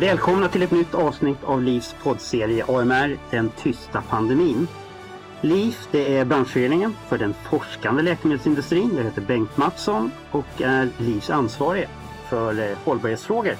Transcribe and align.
Välkomna 0.00 0.48
till 0.48 0.62
ett 0.62 0.70
nytt 0.70 0.94
avsnitt 0.94 1.44
av 1.44 1.62
LIVs 1.62 1.96
poddserie 2.02 2.64
AMR, 2.68 3.18
den 3.30 3.50
tysta 3.50 4.02
pandemin. 4.02 4.68
LIV 5.40 5.76
det 5.90 6.16
är 6.16 6.24
branschföreningen 6.24 6.94
för 7.08 7.18
den 7.18 7.34
forskande 7.34 8.02
läkemedelsindustrin. 8.02 8.90
Jag 8.96 9.04
heter 9.04 9.22
Bengt 9.22 9.56
Mattsson 9.56 10.10
och 10.30 10.62
är 10.62 10.88
LIVs 10.98 11.30
ansvarig 11.30 11.88
för 12.28 12.70
eh, 12.70 12.78
hållbarhetsfrågor. 12.84 13.54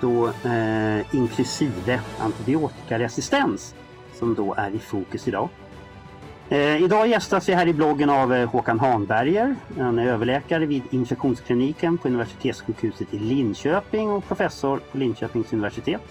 Då 0.00 0.26
eh, 0.26 1.14
inklusive 1.14 2.00
antibiotikaresistens 2.18 3.74
som 4.18 4.34
då 4.34 4.54
är 4.54 4.70
i 4.70 4.78
fokus 4.78 5.28
idag. 5.28 5.48
Eh, 6.48 6.82
idag 6.82 7.08
gästas 7.08 7.48
vi 7.48 7.54
här 7.54 7.66
i 7.66 7.72
bloggen 7.72 8.10
av 8.10 8.34
eh, 8.34 8.50
Håkan 8.50 8.80
Hanberger. 8.80 9.56
Han 9.78 9.98
är 9.98 10.06
överläkare 10.06 10.66
vid 10.66 10.82
infektionskliniken 10.90 11.98
på 11.98 12.08
universitetssjukhuset 12.08 13.14
i 13.14 13.18
Linköping 13.18 14.10
och 14.10 14.24
professor 14.24 14.80
på 14.92 14.98
Linköpings 14.98 15.52
universitet. 15.52 16.02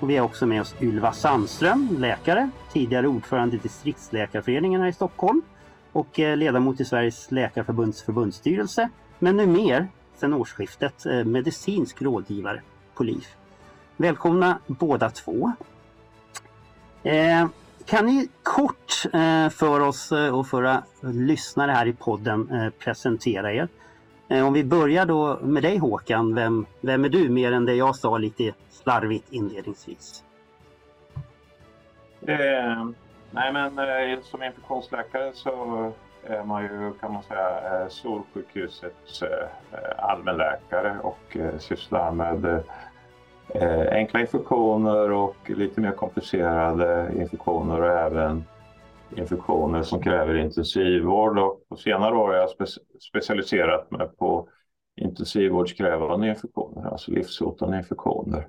Och 0.00 0.10
vi 0.10 0.16
har 0.16 0.24
också 0.24 0.46
med 0.46 0.60
oss 0.60 0.74
Ylva 0.80 1.12
Sandström, 1.12 1.88
läkare, 1.98 2.50
tidigare 2.72 3.08
ordförande 3.08 3.56
i 3.56 3.58
distriktsläkarföreningen 3.58 4.80
här 4.80 4.88
i 4.88 4.92
Stockholm 4.92 5.42
och 5.92 6.20
eh, 6.20 6.36
ledamot 6.36 6.80
i 6.80 6.84
Sveriges 6.84 7.30
läkarförbunds 7.30 8.02
förbundsstyrelse. 8.02 8.88
Men 9.18 9.36
nu 9.36 9.46
mer, 9.46 9.88
sedan 10.16 10.34
årsskiftet, 10.34 11.04
medicinsk 11.24 12.02
rådgivare 12.02 12.62
på 12.94 13.02
LIF. 13.02 13.36
Välkomna 13.96 14.58
båda 14.66 15.10
två. 15.10 15.52
Eh, 17.02 17.46
kan 17.84 18.06
ni 18.06 18.28
kort 18.42 19.04
eh, 19.12 19.48
för 19.48 19.80
oss 19.80 20.12
eh, 20.12 20.38
och 20.38 20.46
för 20.46 20.64
eh, 20.64 20.78
lyssnare 21.02 21.70
här 21.70 21.86
i 21.86 21.92
podden 21.92 22.50
eh, 22.50 22.70
presentera 22.70 23.52
er? 23.52 23.68
Eh, 24.28 24.46
om 24.46 24.52
vi 24.52 24.64
börjar 24.64 25.06
då 25.06 25.38
med 25.42 25.62
dig 25.62 25.78
Håkan, 25.78 26.34
vem, 26.34 26.66
vem 26.80 27.04
är 27.04 27.08
du 27.08 27.28
mer 27.28 27.52
än 27.52 27.64
det 27.64 27.74
jag 27.74 27.96
sa 27.96 28.18
lite 28.18 28.54
slarvigt 28.70 29.32
inledningsvis? 29.32 30.24
Eh, 32.26 32.88
nej 33.30 33.52
men 33.52 33.78
eh, 33.78 34.18
som 34.22 34.42
infektionsläkare 34.42 35.32
så 35.34 35.92
är 36.24 36.44
man 36.44 36.62
ju 36.62 36.92
kan 37.00 37.12
man 37.12 37.22
säga 37.22 37.82
eh, 37.82 37.88
Solsjukhusets 37.88 39.22
allmänläkare 39.98 40.98
och 41.02 41.36
sysslar 41.58 42.12
med 42.12 42.44
eh, 42.44 42.60
enkla 43.90 44.20
infektioner 44.20 45.10
och 45.10 45.50
lite 45.50 45.80
mer 45.80 45.92
komplicerade 45.92 47.12
infektioner 47.16 47.80
och 47.80 47.98
även 47.98 48.44
infektioner 49.16 49.82
som 49.82 50.02
kräver 50.02 50.34
intensivvård. 50.34 51.38
Och 51.38 51.68
på 51.68 51.76
senare 51.76 52.16
år 52.16 52.28
har 52.28 52.34
jag 52.34 52.50
spe 52.50 52.66
specialiserat 53.00 53.90
mig 53.90 54.08
på 54.08 54.48
intensivvårdskrävande 54.96 56.28
infektioner, 56.28 56.90
alltså 56.90 57.10
livshotande 57.10 57.78
infektioner. 57.78 58.48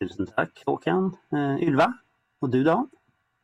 Tusen 0.00 0.26
tack 0.26 0.62
Håkan. 0.66 1.16
Uh, 1.32 1.62
Ylva, 1.62 1.92
och 2.40 2.50
du 2.50 2.64
då? 2.64 2.88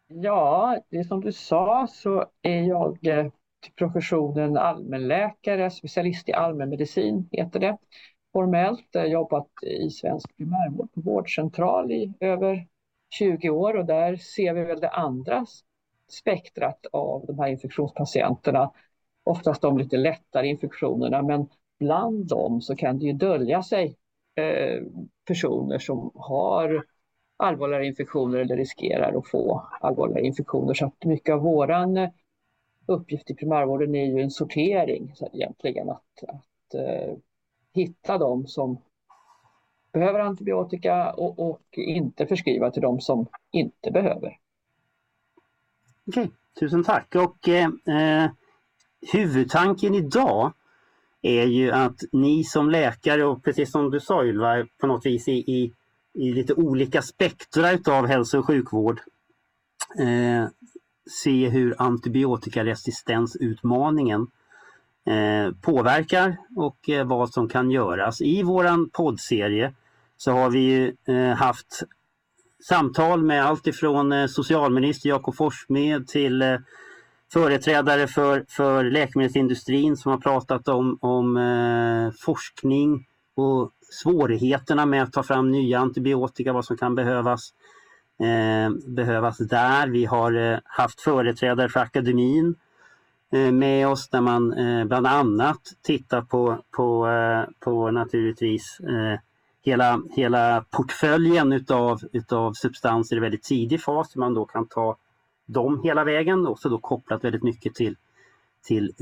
Ja, 0.08 0.78
det 0.90 0.96
är 0.96 1.04
som 1.04 1.20
du 1.20 1.32
sa 1.32 1.86
så 1.90 2.26
är 2.42 2.62
jag 2.62 3.06
eh, 3.06 3.26
professionen 3.74 4.56
allmänläkare, 4.56 5.70
specialist 5.70 6.28
i 6.28 6.32
allmänmedicin 6.32 7.28
heter 7.32 7.60
det 7.60 7.78
formellt. 8.32 8.88
Jag 8.92 9.00
har 9.00 9.08
jobbat 9.08 9.48
i 9.62 9.90
svensk 9.90 10.36
primärvård 10.36 10.92
på 10.94 11.00
vårdcentral 11.00 11.92
i 11.92 12.12
över 12.20 12.66
20 13.10 13.50
år 13.50 13.76
och 13.76 13.86
där 13.86 14.16
ser 14.16 14.54
vi 14.54 14.64
väl 14.64 14.80
det 14.80 14.90
andra 14.90 15.46
spektrat 16.08 16.86
av 16.92 17.26
de 17.26 17.38
här 17.38 17.48
infektionspatienterna. 17.48 18.70
Oftast 19.24 19.62
de 19.62 19.78
lite 19.78 19.96
lättare 19.96 20.48
infektionerna 20.48 21.22
men 21.22 21.48
bland 21.78 22.26
dem 22.26 22.60
så 22.60 22.76
kan 22.76 22.98
det 22.98 23.04
ju 23.04 23.12
dölja 23.12 23.62
sig 23.62 23.96
eh, 24.34 24.82
personer 25.26 25.78
som 25.78 26.10
har 26.14 26.84
allvarliga 27.36 27.82
infektioner 27.82 28.38
eller 28.38 28.56
riskerar 28.56 29.18
att 29.18 29.28
få 29.28 29.68
allvarliga 29.80 30.20
infektioner. 30.20 30.74
Så 30.74 30.86
att 30.86 31.04
mycket 31.04 31.34
av 31.34 31.40
våran 31.40 31.96
eh, 31.96 32.10
uppgift 32.86 33.30
i 33.30 33.34
primärvården 33.34 33.94
är 33.94 34.04
ju 34.04 34.22
en 34.22 34.30
sortering 34.30 35.12
så 35.14 35.28
egentligen. 35.32 35.90
Att, 35.90 36.24
att 36.28 36.74
eh, 36.74 37.16
hitta 37.72 38.18
dem 38.18 38.46
som 38.46 38.78
behöver 39.92 40.20
antibiotika 40.20 41.12
och, 41.12 41.50
och, 41.50 41.62
inte 41.72 42.26
förskriva 42.26 42.70
till 42.70 42.82
dem 42.82 43.00
som 43.00 43.26
inte 43.50 43.90
behöver. 43.90 44.38
Okej, 46.06 46.30
tusen 46.60 46.84
tack. 46.84 47.14
Och 47.14 47.48
eh, 47.48 47.68
eh, 47.96 48.30
huvudtanken 49.12 49.94
idag 49.94 50.52
är 51.22 51.44
ju 51.44 51.70
att 51.70 52.00
ni 52.12 52.44
som 52.44 52.70
läkare 52.70 53.24
och 53.24 53.44
precis 53.44 53.72
som 53.72 53.90
du 53.90 54.00
sa 54.00 54.24
Ylva, 54.24 54.66
på 54.78 54.86
något 54.86 55.06
vis 55.06 55.28
i, 55.28 55.32
i, 55.32 55.72
i 56.12 56.32
lite 56.32 56.54
olika 56.54 57.02
spektra 57.02 57.72
utav 57.72 58.06
hälso 58.06 58.38
och 58.38 58.46
sjukvård 58.46 59.00
eh, 59.98 60.48
se 61.10 61.48
hur 61.48 61.74
antibiotikaresistensutmaningen 61.78 64.26
eh, 65.06 65.50
påverkar 65.60 66.36
och 66.56 66.88
eh, 66.88 67.06
vad 67.06 67.30
som 67.30 67.48
kan 67.48 67.70
göras. 67.70 68.20
I 68.20 68.42
våran 68.42 68.90
poddserie 68.90 69.74
så 70.16 70.32
har 70.32 70.50
vi 70.50 70.94
eh, 71.08 71.36
haft 71.36 71.82
samtal 72.68 73.22
med 73.22 73.44
allt 73.44 73.66
ifrån 73.66 74.12
eh, 74.12 74.26
socialminister 74.26 75.08
Jakob 75.08 75.36
Forssmed 75.36 76.06
till 76.06 76.42
eh, 76.42 76.56
företrädare 77.32 78.06
för, 78.06 78.44
för 78.48 78.84
läkemedelsindustrin 78.84 79.96
som 79.96 80.10
har 80.10 80.18
pratat 80.18 80.68
om, 80.68 80.98
om 81.00 81.36
eh, 81.36 82.12
forskning 82.20 83.06
och 83.34 83.70
svårigheterna 83.90 84.86
med 84.86 85.02
att 85.02 85.12
ta 85.12 85.22
fram 85.22 85.50
nya 85.50 85.78
antibiotika, 85.78 86.52
vad 86.52 86.64
som 86.64 86.76
kan 86.76 86.94
behövas 86.94 87.50
eh, 87.50 87.65
Eh, 88.18 88.70
behövas 88.86 89.38
där. 89.38 89.88
Vi 89.88 90.04
har 90.04 90.32
eh, 90.32 90.58
haft 90.64 91.00
företrädare 91.00 91.68
för 91.68 91.80
akademin 91.80 92.54
eh, 93.32 93.52
med 93.52 93.88
oss 93.88 94.08
där 94.08 94.20
man 94.20 94.54
bland 94.88 95.06
annat 95.06 95.60
tittar 95.82 96.22
på, 96.22 96.58
på, 96.76 97.08
på 97.60 97.90
naturligtvis 97.90 98.80
hela, 99.62 100.02
hela 100.10 100.64
portföljen 100.70 101.52
utav, 101.52 102.00
utav 102.12 102.52
substanser 102.52 103.16
i 103.16 103.20
väldigt 103.20 103.42
tidig 103.42 103.82
fas. 103.82 104.16
hur 104.16 104.20
Man 104.20 104.34
då 104.34 104.44
kan 104.44 104.68
ta 104.68 104.96
dem 105.46 105.80
hela 105.84 106.04
vägen 106.04 106.46
också 106.46 106.68
då 106.68 106.78
kopplat 106.78 107.24
väldigt 107.24 107.42
mycket 107.42 107.74
till, 107.74 107.96
till 108.64 108.94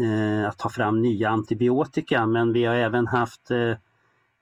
att 0.48 0.58
ta 0.58 0.68
fram 0.68 1.02
nya 1.02 1.28
antibiotika. 1.30 2.26
Men 2.26 2.52
vi 2.52 2.64
har 2.64 2.74
även 2.74 3.06
haft 3.06 3.50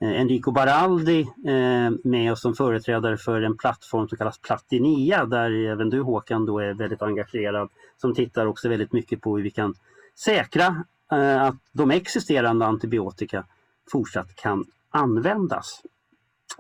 Eh, 0.03 0.21
Enrico 0.21 0.51
Baraldi 0.51 1.21
eh, 1.21 1.91
med 2.05 2.33
oss 2.33 2.41
som 2.41 2.55
företrädare 2.55 3.17
för 3.17 3.43
en 3.43 3.57
plattform 3.57 4.09
som 4.09 4.19
kallas 4.19 4.39
Platinia 4.39 5.25
där 5.25 5.51
även 5.51 5.91
du 5.91 6.01
Håkan 6.01 6.47
då 6.47 6.59
är 6.59 6.75
väldigt 6.75 7.03
engagerad 7.03 7.69
som 7.97 8.15
tittar 8.15 8.47
också 8.47 8.69
väldigt 8.69 8.93
mycket 8.93 9.21
på 9.21 9.37
hur 9.37 9.45
vi 9.45 9.51
kan 9.51 9.75
säkra 10.15 10.85
eh, 11.13 11.43
att 11.43 11.57
de 11.73 11.91
existerande 11.91 12.67
antibiotika 12.67 13.45
fortsatt 13.93 14.35
kan 14.35 14.65
användas. 14.91 15.83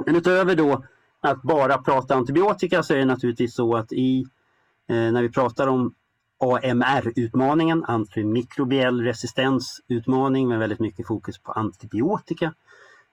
Men 0.06 0.16
utöver 0.16 0.56
då 0.56 0.84
att 1.20 1.42
bara 1.42 1.78
prata 1.78 2.14
antibiotika 2.14 2.82
så 2.82 2.94
är 2.94 2.98
det 2.98 3.04
naturligtvis 3.04 3.54
så 3.54 3.76
att 3.76 3.92
i 3.92 4.26
när 4.86 5.22
vi 5.22 5.28
pratar 5.28 5.66
om 5.66 5.94
AMR-utmaningen, 6.38 7.84
antimikrobiell 7.84 9.00
resistensutmaning 9.00 10.48
med 10.48 10.58
väldigt 10.58 10.80
mycket 10.80 11.06
fokus 11.06 11.38
på 11.38 11.52
antibiotika, 11.52 12.52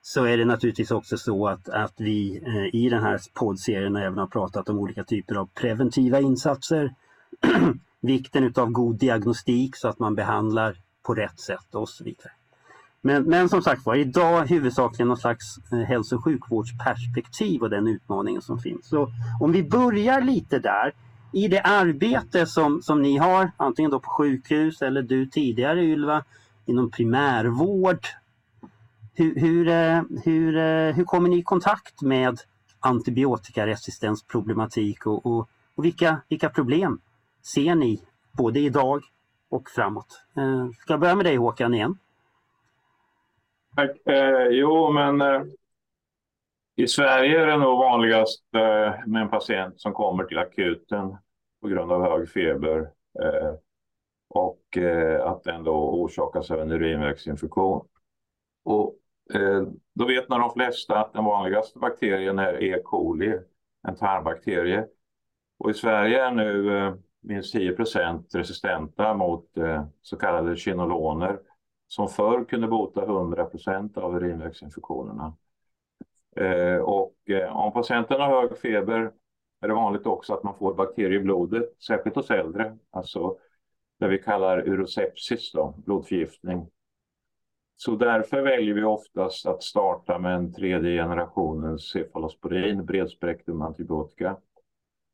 så 0.02 0.24
är 0.24 0.38
det 0.38 0.44
naturligtvis 0.44 0.90
också 0.90 1.16
så 1.18 1.48
att, 1.48 1.68
att 1.68 1.94
vi 1.96 2.42
eh, 2.46 2.80
i 2.80 2.88
den 2.88 3.02
här 3.02 3.20
poddserien 3.34 3.96
även 3.96 4.18
har 4.18 4.26
pratat 4.26 4.68
om 4.68 4.78
olika 4.78 5.04
typer 5.04 5.34
av 5.34 5.48
preventiva 5.54 6.20
insatser. 6.20 6.94
Vikten 8.00 8.44
utav 8.44 8.70
god 8.70 8.98
diagnostik 8.98 9.76
så 9.76 9.88
att 9.88 9.98
man 9.98 10.14
behandlar 10.14 10.76
på 11.02 11.14
rätt 11.14 11.40
sätt 11.40 11.74
och 11.74 11.88
så 11.88 12.04
vidare. 12.04 12.32
Men, 13.02 13.22
men 13.22 13.48
som 13.48 13.62
sagt 13.62 13.86
var, 13.86 13.94
idag 13.94 14.46
huvudsakligen 14.46 15.08
någon 15.08 15.16
slags 15.16 15.72
eh, 15.72 15.78
hälso 15.78 16.16
och 16.16 16.24
sjukvårdsperspektiv 16.24 17.62
och 17.62 17.70
den 17.70 17.86
utmaningen 17.86 18.42
som 18.42 18.58
finns. 18.58 18.88
Så 18.88 19.12
om 19.40 19.52
vi 19.52 19.62
börjar 19.62 20.20
lite 20.20 20.58
där, 20.58 20.94
i 21.32 21.48
det 21.48 21.60
arbete 21.60 22.46
som, 22.46 22.82
som 22.82 23.02
ni 23.02 23.16
har, 23.16 23.50
antingen 23.56 23.90
då 23.90 24.00
på 24.00 24.10
sjukhus 24.10 24.82
eller 24.82 25.02
du 25.02 25.26
tidigare 25.26 25.84
Ylva, 25.84 26.24
inom 26.66 26.90
primärvård 26.90 28.06
hur, 29.20 29.40
hur, 29.40 29.68
eh, 29.68 30.02
hur, 30.24 30.56
eh, 30.56 30.94
hur 30.94 31.04
kommer 31.04 31.28
ni 31.28 31.38
i 31.38 31.42
kontakt 31.42 32.02
med 32.02 32.38
antibiotikaresistensproblematik 32.80 35.06
och, 35.06 35.26
och, 35.26 35.48
och 35.74 35.84
vilka, 35.84 36.22
vilka 36.28 36.48
problem 36.48 37.00
ser 37.54 37.74
ni 37.74 38.02
både 38.32 38.60
idag 38.60 39.02
och 39.48 39.70
framåt? 39.70 40.22
Eh, 40.36 40.68
ska 40.70 40.92
jag 40.92 41.00
börja 41.00 41.14
med 41.14 41.26
dig 41.26 41.36
Håkan 41.36 41.74
igen? 41.74 41.98
Tack. 43.76 44.06
Eh, 44.06 44.46
jo, 44.50 44.92
men 44.92 45.20
eh, 45.20 45.42
i 46.76 46.86
Sverige 46.86 47.42
är 47.42 47.46
det 47.46 47.56
nog 47.56 47.78
vanligast 47.78 48.44
eh, 48.54 48.94
med 49.06 49.22
en 49.22 49.28
patient 49.28 49.80
som 49.80 49.92
kommer 49.92 50.24
till 50.24 50.38
akuten 50.38 51.16
på 51.62 51.68
grund 51.68 51.92
av 51.92 52.02
hög 52.02 52.30
feber 52.30 52.90
eh, 53.22 53.54
och 54.34 54.78
att 55.24 55.44
den 55.44 55.64
då 55.64 55.72
orsakas 55.72 56.50
av 56.50 56.60
en 56.60 56.70
urinvägsinfektion. 56.70 57.86
Och 58.64 58.99
Eh, 59.34 59.62
då 59.94 60.06
vet 60.06 60.28
nog 60.28 60.40
de 60.40 60.50
flesta 60.50 61.00
att 61.00 61.12
den 61.12 61.24
vanligaste 61.24 61.78
bakterien 61.78 62.38
är 62.38 62.62
E. 62.62 62.80
coli, 62.84 63.38
en 63.88 63.96
tarmbakterie. 63.96 64.86
Och 65.58 65.70
i 65.70 65.74
Sverige 65.74 66.24
är 66.24 66.30
nu 66.30 66.78
eh, 66.78 66.94
minst 67.20 67.54
10% 67.54 68.36
resistenta 68.36 69.14
mot 69.14 69.56
eh, 69.56 69.84
så 70.02 70.16
kallade 70.16 70.56
kinoloner 70.56 71.38
som 71.88 72.08
förr 72.08 72.44
kunde 72.44 72.68
bota 72.68 73.06
100% 73.06 73.98
av 73.98 74.16
urinvägsinfektionerna. 74.16 75.36
Eh, 76.36 76.76
och 76.76 77.14
eh, 77.30 77.56
om 77.56 77.72
patienten 77.72 78.20
har 78.20 78.40
hög 78.40 78.58
feber 78.58 79.12
är 79.60 79.68
det 79.68 79.74
vanligt 79.74 80.06
också 80.06 80.34
att 80.34 80.42
man 80.42 80.58
får 80.58 80.74
bakterier 80.74 81.20
i 81.20 81.22
blodet, 81.22 81.82
särskilt 81.86 82.16
hos 82.16 82.30
äldre, 82.30 82.78
alltså 82.90 83.36
det 83.98 84.08
vi 84.08 84.18
kallar 84.18 84.68
urosepsis, 84.68 85.52
då, 85.52 85.74
blodförgiftning. 85.86 86.66
Så 87.82 87.96
därför 87.96 88.42
väljer 88.42 88.74
vi 88.74 88.84
oftast 88.84 89.46
att 89.46 89.62
starta 89.62 90.18
med 90.18 90.34
en 90.34 90.52
tredje 90.52 91.02
generationens 91.02 91.90
cefalosporin, 91.90 92.86
bredspektrum 92.86 93.62
antibiotika. 93.62 94.36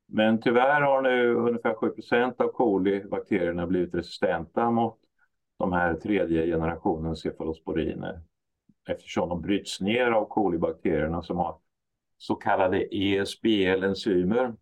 Men 0.08 0.40
tyvärr 0.40 0.80
har 0.80 1.02
nu 1.02 1.34
ungefär 1.34 1.74
7% 1.74 2.42
av 2.42 2.48
kolibakterierna 2.48 3.66
blivit 3.66 3.94
resistenta 3.94 4.70
mot 4.70 4.98
de 5.58 5.72
här 5.72 5.94
tredje 5.94 6.46
generationens 6.46 7.20
cefalosporiner 7.20 8.20
eftersom 8.88 9.28
de 9.28 9.42
bryts 9.42 9.80
ner 9.80 10.10
av 10.10 10.24
kolibakterierna 10.24 11.22
som 11.22 11.36
har 11.36 11.58
så 12.18 12.34
kallade 12.34 12.94
ESBL-enzymer. 12.94 14.54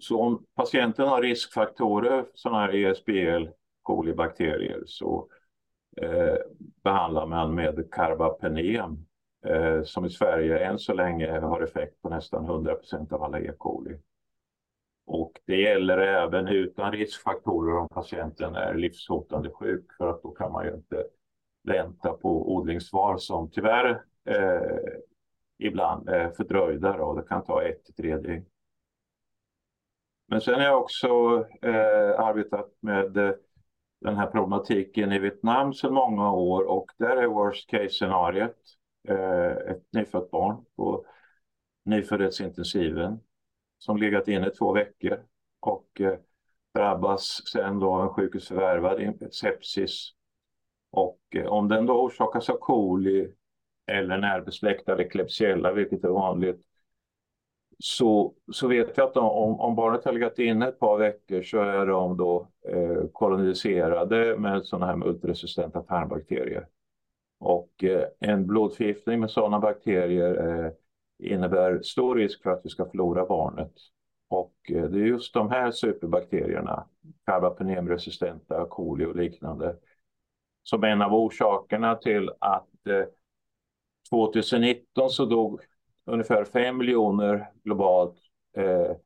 Så 0.00 0.20
om 0.20 0.44
patienten 0.54 1.08
har 1.08 1.22
riskfaktorer, 1.22 2.26
sådana 2.34 2.60
här 2.60 2.74
ESBL 2.74 3.48
kolibakterier, 3.82 4.82
så 4.86 5.28
eh, 5.96 6.36
behandlar 6.84 7.26
man 7.26 7.54
med 7.54 7.90
karbapenem, 7.90 9.06
eh, 9.46 9.82
som 9.82 10.04
i 10.04 10.10
Sverige 10.10 10.58
än 10.58 10.78
så 10.78 10.94
länge 10.94 11.30
har 11.30 11.60
effekt 11.60 12.02
på 12.02 12.08
nästan 12.08 12.44
100 12.44 12.74
procent 12.74 13.12
av 13.12 13.22
alla 13.22 13.40
E. 13.40 13.52
coli. 13.58 13.98
Och 15.06 15.32
det 15.46 15.56
gäller 15.56 15.98
även 15.98 16.48
utan 16.48 16.92
riskfaktorer 16.92 17.78
om 17.78 17.88
patienten 17.88 18.54
är 18.54 18.74
livshotande 18.74 19.50
sjuk 19.50 19.92
för 19.98 20.08
att 20.08 20.22
då 20.22 20.30
kan 20.30 20.52
man 20.52 20.64
ju 20.66 20.74
inte 20.74 21.04
vänta 21.62 22.12
på 22.12 22.54
odlingssvar 22.54 23.16
som 23.16 23.50
tyvärr 23.50 24.02
eh, 24.24 25.00
ibland 25.58 26.08
är 26.08 26.30
fördröjda. 26.30 26.96
Då. 26.96 27.14
Det 27.14 27.22
kan 27.22 27.44
ta 27.44 27.62
ett 27.62 27.84
till 27.84 27.94
tre 27.94 28.16
dygn. 28.16 28.44
Men 30.28 30.40
sen 30.40 30.54
har 30.54 30.62
jag 30.62 30.80
också 30.80 31.08
eh, 31.62 32.20
arbetat 32.20 32.70
med 32.80 33.16
eh, 33.16 33.34
den 34.02 34.16
här 34.16 34.26
problematiken 34.26 35.12
i 35.12 35.18
Vietnam 35.18 35.74
sedan 35.74 35.94
många 35.94 36.32
år 36.32 36.64
och 36.64 36.90
där 36.98 37.16
är 37.16 37.26
worst 37.26 37.70
case 37.70 37.88
scenariet 37.88 38.56
eh, 39.08 39.70
ett 39.70 39.82
nyfött 39.92 40.30
barn 40.30 40.64
på 40.76 41.06
nyföddhetsintensiven 41.84 43.20
som 43.78 43.96
legat 43.96 44.28
inne 44.28 44.50
två 44.50 44.72
veckor 44.72 45.18
och 45.60 46.00
eh, 46.00 46.18
drabbas 46.74 47.42
sen 47.52 47.78
då 47.78 47.94
av 47.94 48.02
en 48.02 48.08
sjukhusförvärvad 48.08 49.32
sepsis. 49.34 50.10
Och 50.90 51.20
eh, 51.34 51.46
om 51.46 51.68
den 51.68 51.86
då 51.86 52.02
orsakas 52.02 52.50
av 52.50 52.56
koli 52.56 53.32
eller 53.86 54.18
närbesläktade 54.18 55.04
Klebsiella, 55.04 55.72
vilket 55.72 56.04
är 56.04 56.08
vanligt, 56.08 56.60
så, 57.82 58.34
så 58.52 58.68
vet 58.68 58.96
jag 58.96 59.06
att 59.06 59.14
de, 59.14 59.24
om, 59.24 59.60
om 59.60 59.74
barnet 59.74 60.04
har 60.04 60.12
legat 60.12 60.38
inne 60.38 60.68
ett 60.68 60.78
par 60.78 60.98
veckor 60.98 61.42
så 61.42 61.58
är 61.58 61.86
de 61.86 62.16
då 62.16 62.48
eh, 62.68 63.06
koloniserade 63.12 64.38
med 64.38 64.66
sådana 64.66 64.86
här 64.86 64.96
multiresistenta 64.96 65.82
tarmbakterier. 65.82 66.66
Och 67.40 67.84
eh, 67.84 68.04
en 68.20 68.46
blodförgiftning 68.46 69.20
med 69.20 69.30
sådana 69.30 69.60
bakterier 69.60 70.64
eh, 70.64 70.72
innebär 71.18 71.82
stor 71.82 72.16
risk 72.16 72.42
för 72.42 72.50
att 72.50 72.60
vi 72.64 72.68
ska 72.68 72.90
förlora 72.90 73.26
barnet. 73.26 73.72
Och 74.28 74.54
eh, 74.68 74.84
det 74.84 74.98
är 74.98 75.06
just 75.06 75.34
de 75.34 75.50
här 75.50 75.70
superbakterierna, 75.70 76.86
carbapenemresistenta, 77.26 78.66
coli 78.68 79.04
och 79.04 79.16
liknande, 79.16 79.76
som 80.62 80.84
är 80.84 80.88
en 80.88 81.02
av 81.02 81.14
orsakerna 81.14 81.94
till 81.94 82.30
att 82.38 82.86
eh, 82.86 83.04
2019 84.10 85.10
så 85.10 85.24
dog 85.24 85.60
ungefär 86.04 86.44
5 86.44 86.76
miljoner 86.76 87.50
globalt 87.64 88.16
eh, 88.56 88.96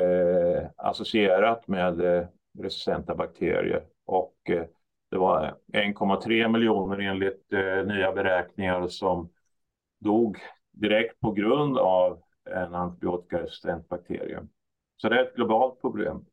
eh, 0.00 0.70
associerat 0.76 1.68
med 1.68 2.00
eh, 2.00 2.26
resistenta 2.58 3.14
bakterier. 3.14 3.84
Och 4.06 4.36
eh, 4.50 4.64
det 5.10 5.18
var 5.18 5.56
1,3 5.72 6.48
miljoner 6.48 6.98
enligt 6.98 7.52
eh, 7.52 7.86
nya 7.86 8.12
beräkningar 8.12 8.88
som 8.88 9.28
dog 10.00 10.38
direkt 10.70 11.20
på 11.20 11.32
grund 11.32 11.78
av 11.78 12.22
en 12.50 12.74
antibiotikaresistent 12.74 13.88
bakterie. 13.88 14.40
Så 14.96 15.08
det 15.08 15.20
är 15.20 15.24
ett 15.24 15.34
globalt 15.34 15.80
problem. 15.80 16.24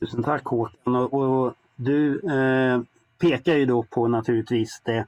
Tusen 0.00 0.22
tack 0.22 0.44
Håkan. 0.44 0.96
Och, 0.96 1.12
och 1.14 1.54
du 1.76 2.20
eh, 2.30 2.80
pekar 3.18 3.54
ju 3.54 3.66
då 3.66 3.82
på 3.82 4.08
naturligtvis 4.08 4.82
det 4.84 5.06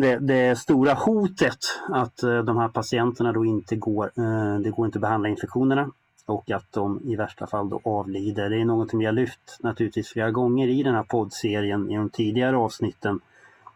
det, 0.00 0.18
det, 0.18 0.58
stora 0.58 0.94
hotet 0.94 1.58
att 1.88 2.22
eh, 2.22 2.38
de 2.38 2.56
här 2.56 2.68
patienterna 2.68 3.32
då 3.32 3.44
inte 3.44 3.76
går, 3.76 4.10
eh, 4.16 4.58
det 4.58 4.70
går 4.70 4.86
inte 4.86 4.98
att 4.98 5.02
behandla 5.02 5.28
infektionerna 5.28 5.90
och 6.26 6.50
att 6.50 6.72
de 6.72 7.00
i 7.04 7.16
värsta 7.16 7.46
fall 7.46 7.68
då 7.68 7.80
avlider. 7.84 8.50
Det 8.50 8.60
är 8.60 8.64
någonting 8.64 8.98
vi 8.98 9.06
har 9.06 9.12
lyft 9.12 9.58
naturligtvis 9.60 10.08
flera 10.08 10.30
gånger 10.30 10.68
i 10.68 10.82
den 10.82 10.94
här 10.94 11.02
poddserien 11.02 11.90
i 11.90 11.96
de 11.96 12.10
tidigare 12.10 12.56
avsnitten. 12.56 13.20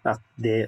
Att 0.02 0.22
det, 0.34 0.66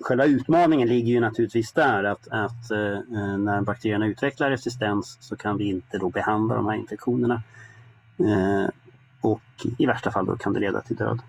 själva 0.00 0.24
utmaningen 0.24 0.88
ligger 0.88 1.12
ju 1.12 1.20
naturligtvis 1.20 1.72
där 1.72 2.04
att, 2.04 2.28
att 2.28 2.70
eh, 2.70 2.98
när 3.38 3.62
bakterierna 3.62 4.06
utvecklar 4.06 4.50
resistens 4.50 5.18
så 5.20 5.36
kan 5.36 5.56
vi 5.56 5.64
inte 5.64 5.98
då 5.98 6.08
behandla 6.10 6.54
de 6.54 6.66
här 6.66 6.74
infektionerna. 6.74 7.42
och 9.20 9.66
i 9.78 9.86
värsta 9.86 10.10
fall 10.10 10.26
då 10.26 10.36
kan 10.36 10.52
det 10.52 10.60
leda 10.60 10.80
till 10.80 10.96
död. 10.96 11.20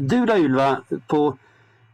du 0.00 0.26
då 0.26 0.36
Ylva, 0.36 0.80
på 1.06 1.36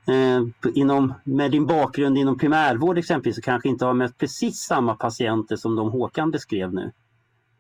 Eh, 0.09 0.43
inom, 0.75 1.15
med 1.25 1.51
din 1.51 1.67
bakgrund 1.67 2.19
inom 2.19 2.39
primärvård 2.39 2.99
exempelvis 2.99 3.37
så 3.37 3.43
kanske 3.43 3.69
inte 3.69 3.85
har 3.85 3.95
mött 3.95 4.19
precis 4.19 4.59
samma 4.59 4.95
patienter 4.95 5.57
som 5.57 5.77
de 5.77 5.91
Håkan 5.91 6.31
beskrev 6.31 6.75
nu? 6.75 6.93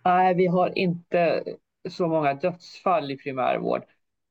Nej, 0.04 0.34
vi 0.34 0.46
har 0.46 0.78
inte 0.78 1.44
så 1.88 2.08
många 2.08 2.34
dödsfall 2.34 3.10
i 3.10 3.16
primärvård. 3.16 3.82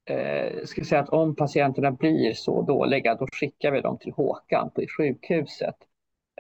Eh, 0.05 0.65
ska 0.65 0.83
säga 0.83 1.01
att 1.01 1.09
om 1.09 1.35
patienterna 1.35 1.91
blir 1.91 2.33
så 2.33 2.61
dåliga 2.61 3.15
då 3.15 3.27
skickar 3.31 3.71
vi 3.71 3.81
dem 3.81 3.97
till 3.97 4.13
Håkan 4.13 4.69
på 4.75 4.81
sjukhuset. 4.97 5.75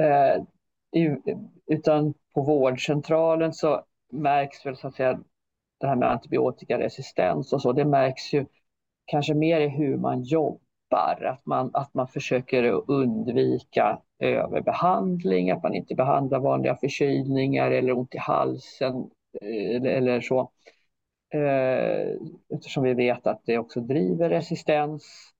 Eh, 0.01 0.43
utan 1.67 2.13
på 2.33 2.41
vårdcentralen 2.41 3.53
så 3.53 3.85
märks 4.11 4.65
väl 4.65 4.77
så 4.77 4.87
att 4.87 4.95
säga 4.95 5.19
det 5.79 5.87
här 5.87 5.95
med 5.95 6.11
antibiotikaresistens 6.11 7.53
och 7.53 7.61
så, 7.61 7.73
det 7.73 7.85
märks 7.85 8.33
ju 8.33 8.45
kanske 9.05 9.33
mer 9.33 9.61
i 9.61 9.67
hur 9.67 9.97
man 9.97 10.23
jobbar 10.23 10.59
tappar, 10.91 11.23
att 11.25 11.45
man, 11.45 11.71
att 11.73 11.93
man 11.93 12.07
försöker 12.07 12.91
undvika 12.91 13.99
överbehandling, 14.19 15.51
att 15.51 15.63
man 15.63 15.75
inte 15.75 15.95
behandlar 15.95 16.39
vanliga 16.39 16.75
förkylningar 16.75 17.71
eller 17.71 17.97
ont 17.97 18.15
i 18.15 18.17
halsen 18.17 19.09
eh, 19.41 19.75
eller, 19.75 19.89
eller 19.89 20.21
så. 20.21 20.51
Eh, 21.33 22.15
eftersom 22.53 22.83
vi 22.83 22.93
vet 22.93 23.27
att 23.27 23.41
det 23.45 23.57
också 23.57 23.81
driver 23.81 24.29
resistens. 24.29 25.33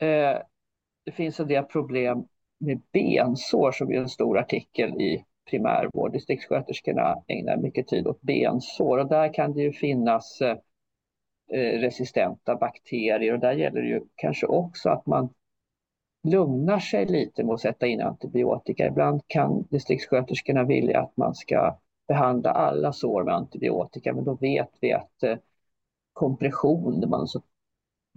Eh, 0.00 0.38
det 1.04 1.12
finns 1.12 1.40
en 1.40 1.48
del 1.48 1.64
problem 1.64 2.24
med 2.58 2.80
bensår 2.92 3.72
som 3.72 3.92
är 3.92 3.98
en 3.98 4.08
stor 4.08 4.38
artikel 4.38 4.90
i 5.00 5.24
primärvård. 5.50 6.12
Distriktssköterskorna 6.12 7.16
ägnar 7.28 7.56
mycket 7.56 7.88
tid 7.88 8.06
åt 8.06 8.22
bensår 8.22 8.98
och 8.98 9.08
där 9.08 9.34
kan 9.34 9.52
det 9.52 9.62
ju 9.62 9.72
finnas 9.72 10.40
Eh, 10.40 10.56
Eh, 11.54 11.78
resistenta 11.80 12.56
bakterier 12.56 13.32
och 13.32 13.38
där 13.38 13.52
gäller 13.52 13.80
det 13.80 13.88
ju 13.88 14.00
kanske 14.14 14.46
också 14.46 14.90
att 14.90 15.06
man 15.06 15.28
lugnar 16.28 16.78
sig 16.78 17.06
lite 17.06 17.44
med 17.44 17.54
att 17.54 17.60
sätta 17.60 17.86
in 17.86 18.00
antibiotika. 18.00 18.86
Ibland 18.86 19.22
kan 19.26 19.62
distriktssköterskorna 19.70 20.64
vilja 20.64 21.00
att 21.00 21.16
man 21.16 21.34
ska 21.34 21.78
behandla 22.08 22.50
alla 22.50 22.92
sår 22.92 23.24
med 23.24 23.34
antibiotika 23.34 24.14
men 24.14 24.24
då 24.24 24.34
vet 24.34 24.70
vi 24.80 24.92
att 24.92 25.22
eh, 25.22 25.36
kompression, 26.12 27.00
där 27.00 27.08
man 27.08 27.26
så 27.26 27.42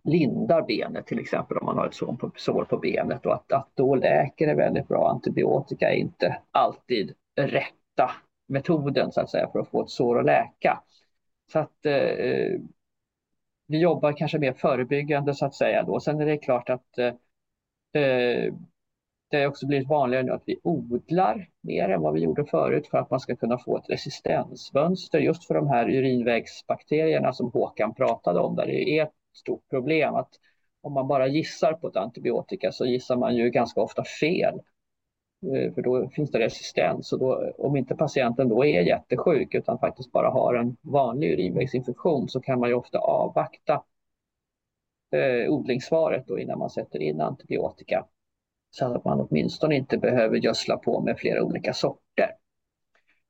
lindar 0.04 0.62
benet 0.62 1.08
till 1.08 1.20
exempel 1.20 1.58
om 1.58 1.66
man 1.66 1.78
har 1.78 1.88
ett 1.88 1.96
sår 2.36 2.64
på 2.64 2.78
benet 2.78 3.26
och 3.26 3.34
att, 3.34 3.52
att 3.52 3.70
då 3.74 3.96
läker 3.96 4.48
det 4.48 4.56
väldigt 4.56 4.88
bra. 4.88 5.10
Antibiotika 5.10 5.92
är 5.92 5.96
inte 5.96 6.38
alltid 6.52 7.14
rätta 7.36 8.12
metoden 8.48 9.12
så 9.12 9.22
att 9.22 9.30
säga 9.30 9.50
för 9.52 9.60
att 9.60 9.70
få 9.70 9.84
ett 9.84 9.90
sår 9.90 10.20
att 10.20 10.26
läka. 10.26 10.84
Så 11.52 11.60
att 11.60 11.86
eh, 11.86 11.94
eh 11.94 12.60
vi 13.68 13.80
jobbar 13.80 14.14
kanske 14.18 14.40
mer 14.40 14.54
förebyggande 14.54 15.34
så 15.34 15.46
att 15.46 15.56
säga 15.56 15.84
då. 15.84 16.00
Sen 16.00 16.22
är 16.22 16.26
det 16.26 16.38
klart 16.38 16.70
att 16.70 16.98
eh, 16.98 17.14
eh 18.04 18.54
det 19.30 19.38
har 19.38 19.48
också 19.48 19.68
blivit 19.68 19.90
vanligare 19.90 20.24
nu 20.24 20.32
att 20.32 20.44
vi 20.46 20.60
odlar 20.64 21.50
mer 21.62 21.90
än 21.90 22.02
vad 22.02 22.14
vi 22.14 22.20
gjorde 22.20 22.46
förut 22.46 22.88
för 22.88 22.98
att 22.98 23.10
man 23.10 23.20
ska 23.20 23.36
kunna 23.36 23.58
få 23.58 23.78
ett 23.78 23.90
resistensmönster 23.90 25.20
just 25.20 25.46
för 25.48 25.54
de 25.54 25.68
här 25.68 25.90
urinvägsbakterierna 25.90 27.34
som 27.34 27.52
Håkan 27.52 27.94
pratade 27.94 28.40
om 28.40 28.56
där 28.56 28.66
det 28.66 28.90
är 28.90 29.04
ett 29.04 29.14
stort 29.34 29.70
problem 29.70 30.16
att 30.16 30.30
om 30.82 30.94
man 30.94 31.08
bara 31.08 31.28
gissar 31.28 31.74
på 31.74 31.88
ett 31.88 31.96
antibiotika 31.96 32.72
så 32.72 32.86
gissar 32.86 33.16
man 33.16 33.36
ju 33.36 33.50
ganska 33.50 33.82
ofta 33.82 34.04
fel. 34.22 34.60
Eh, 35.44 35.74
för 35.74 35.82
då 35.82 36.10
finns 36.10 36.32
det 36.32 36.40
resistens 36.40 37.14
och 37.14 37.20
då, 37.20 37.54
om 37.58 37.76
inte 37.78 37.96
patienten 37.96 38.50
då 38.50 38.66
är 38.66 38.82
jättesjuk 38.82 39.56
utan 39.56 39.80
faktiskt 39.80 40.12
bara 40.12 40.30
har 40.30 40.56
en 40.56 40.78
vanlig 40.82 41.34
urinvägsinfektion 41.34 42.30
så 42.30 42.42
kan 42.42 42.60
man 42.60 42.70
ju 42.70 42.76
ofta 42.76 43.00
avvakta 43.00 43.84
eh, 45.12 45.52
odlingssvaret 45.52 46.28
då 46.28 46.40
innan 46.40 46.60
man 46.60 46.70
sätter 46.70 47.00
in 47.00 47.22
antibiotika. 47.22 48.06
Så 48.70 48.86
att 48.86 49.06
man 49.06 49.22
åtminstone 49.22 49.76
inte 49.76 49.98
behöver 49.98 50.38
gödsla 50.38 50.78
på 50.78 51.02
med 51.02 51.18
flera 51.18 51.44
olika 51.44 51.74
sorter. 51.74 52.32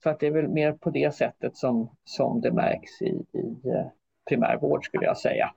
Så 0.04 0.10
att 0.10 0.20
det 0.20 0.28
är 0.28 0.32
väl 0.32 0.48
mer 0.48 0.74
på 0.74 0.90
det 0.90 1.16
sättet 1.16 1.58
som, 1.58 1.90
som 2.04 2.42
det 2.42 2.52
märks 2.52 3.02
i, 3.02 3.26
i 3.34 3.70
eh, 3.70 3.88
primärvård 4.30 4.86
skulle 4.86 5.06
jag 5.06 5.18
säga. 5.18 5.54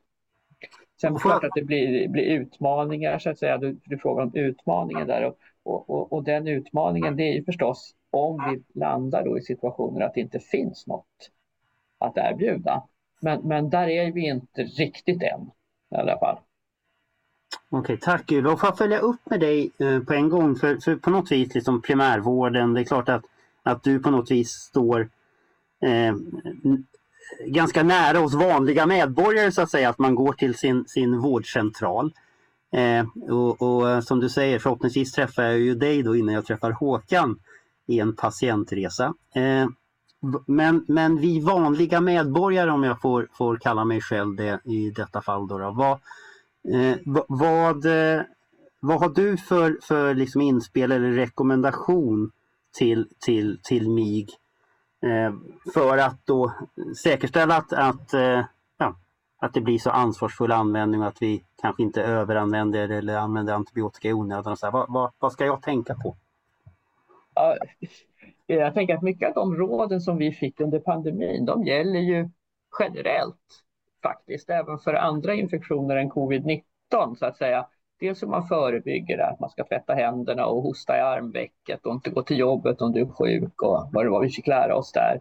Sen 1.01 1.19
klart 1.19 1.45
att 1.45 1.53
det 1.55 1.63
blir, 1.63 2.09
blir 2.09 2.23
utmaningar 2.23 3.19
så 3.19 3.31
att 3.31 3.39
säga. 3.39 3.59
Du, 3.59 3.81
du 3.85 3.99
frågar 3.99 4.23
om 4.23 4.31
utmaningen 4.35 5.07
där 5.07 5.25
och, 5.25 5.37
och, 5.65 5.91
och, 5.91 6.13
och, 6.13 6.25
den 6.25 6.49
utmaningen 6.49 7.17
det 7.17 7.23
är 7.23 7.35
ju 7.35 7.45
förstås 7.45 7.95
om 8.11 8.51
vi 8.51 8.81
landar 8.81 9.25
då 9.25 9.39
i 9.39 9.43
situationer 9.43 10.01
att 10.01 10.15
det 10.15 10.21
inte 10.21 10.41
finns 10.41 10.87
något 10.87 11.31
att 11.99 12.17
erbjuda. 12.17 12.83
Men, 13.21 13.41
men 13.41 13.71
där 13.71 13.89
är 13.89 14.13
vi 14.13 14.27
inte 14.27 14.63
riktigt 14.63 15.23
än 15.23 15.51
i 15.91 15.97
alla 15.97 16.19
fall. 16.19 16.39
Okej, 17.71 17.99
tack 18.01 18.33
Ylva. 18.33 18.57
Får 18.57 18.69
jag 18.69 18.79
följa 18.79 18.99
upp 18.99 19.21
med 19.31 19.41
dig 19.41 19.71
eh, 19.79 20.01
på 20.01 20.15
en 20.15 20.29
gång? 20.29 20.57
För, 20.57 20.77
för 20.77 20.97
på 20.97 21.11
något 21.11 21.33
vis 21.33 21.55
liksom 21.55 21.83
primärvården, 21.83 22.75
det 22.75 22.81
är 22.81 22.85
klart 22.85 23.09
att, 23.09 23.25
att 23.63 23.83
du 23.83 23.99
på 23.99 24.11
något 24.11 24.31
vis 24.31 24.51
står 24.51 25.09
eh, 25.83 26.15
ganska 27.47 27.83
nära 27.83 28.21
oss 28.21 28.35
vanliga 28.35 28.87
medborgare 28.87 29.53
så 29.53 29.63
att 29.63 29.71
säga, 29.71 29.89
att 29.89 29.99
man 29.99 30.15
går 30.15 30.33
till 30.33 30.55
sin, 30.55 30.85
sin 30.89 31.19
vårdcentral. 31.19 32.13
Eh, 32.73 33.33
och, 33.35 33.63
och, 33.63 33.91
eh, 33.91 34.01
som 34.01 34.21
du 34.21 34.29
säger, 34.29 34.59
förhoppningsvis 34.59 35.13
träffar 35.13 35.43
jag 35.43 35.59
ju 35.59 35.75
dig 35.75 36.03
då 36.03 36.17
innan 36.17 36.35
jag 36.35 36.47
träffar 36.47 36.71
Håkan 36.71 37.39
i 37.87 38.01
en 38.01 38.17
patientresa. 38.17 39.15
Eh, 39.35 39.69
men, 40.47 40.85
men 40.89 41.21
vi 41.21 41.41
vanliga 41.41 42.01
medborgare, 42.01 42.71
om 42.71 42.83
jag 42.83 43.01
får, 43.01 43.29
får 43.33 43.57
kalla 43.57 43.85
mig 43.85 44.01
själv 44.01 44.37
det 44.37 44.61
i 44.65 44.91
detta 44.91 45.23
fall, 45.23 45.49
då, 45.49 45.59
då 45.59 45.71
vad, 45.71 45.99
eh, 46.75 46.97
vad, 47.29 47.87
eh, 47.87 48.23
vad 48.81 49.01
har 49.01 49.09
du 49.09 49.37
för, 49.37 49.79
för 49.83 50.15
liksom 50.15 50.41
inspel 50.41 50.93
eller 50.93 51.13
rekommendation 51.13 52.31
till, 52.79 53.09
till, 53.21 53.59
till 53.63 53.91
MIG 53.91 54.31
Eh, 55.03 55.33
för 55.75 55.99
att 55.99 56.27
då 56.27 56.55
säkerställa 57.03 57.57
att, 57.57 57.73
att, 57.73 58.15
eh, 58.15 58.45
att 59.41 59.55
det 59.55 59.61
blir 59.61 59.79
så 59.79 59.91
ansvarsfull 59.91 60.53
användning 60.53 61.01
och 61.01 61.07
att 61.07 61.23
vi 61.23 61.45
kanske 61.63 61.83
inte 61.83 62.03
överanvänder 62.03 62.89
eller 62.89 63.17
använder 63.17 63.55
antibiotika 63.55 64.09
i 64.09 64.13
onödan. 64.13 64.57
Så 64.57 64.67
här, 64.67 64.73
vad, 64.73 64.93
vad, 64.93 65.13
vad, 65.19 65.33
ska 65.33 65.45
jag 65.45 65.63
tänka 65.63 65.95
på? 65.95 66.17
Ja, 67.35 67.57
jag 68.47 68.75
tänker 68.75 68.95
att 68.95 69.03
mycket 69.03 69.29
av 69.29 69.35
de 69.35 69.57
råden 69.57 70.01
som 70.01 70.17
vi 70.17 70.33
fick 70.33 70.61
under 70.61 70.79
pandemin, 70.79 71.45
de 71.45 71.65
gäller 71.65 72.01
ju 72.01 72.29
generellt 72.79 73.65
faktiskt, 74.03 74.51
även 74.51 74.79
för 74.79 74.95
andra 74.95 75.35
infektioner 75.35 75.97
än 75.97 76.11
covid-19 76.11 76.63
så 77.19 77.27
att 77.27 77.37
säga. 77.37 77.67
Dels 78.01 78.23
hur 78.23 78.29
man 78.29 78.49
förebygger 78.49 79.17
det, 79.17 79.27
att 79.27 79.41
man 79.41 79.51
ska 79.51 79.65
tvätta 79.65 79.95
händerna 79.95 80.47
och 80.47 80.63
hosta 80.63 80.99
i 80.99 81.01
armvecket 81.01 81.87
och 81.87 81.95
inte 81.95 82.11
gå 82.11 82.23
till 82.23 82.39
jobbet 82.39 82.83
om 82.83 82.93
du 82.93 83.01
är 83.01 83.07
sjuk 83.07 83.63
och 83.63 83.89
vad 83.93 84.07
det 84.07 84.11
var 84.11 84.23
vi 84.23 84.29
fick 84.29 84.47
lära 84.47 84.77
oss 84.77 84.93
där. 84.93 85.21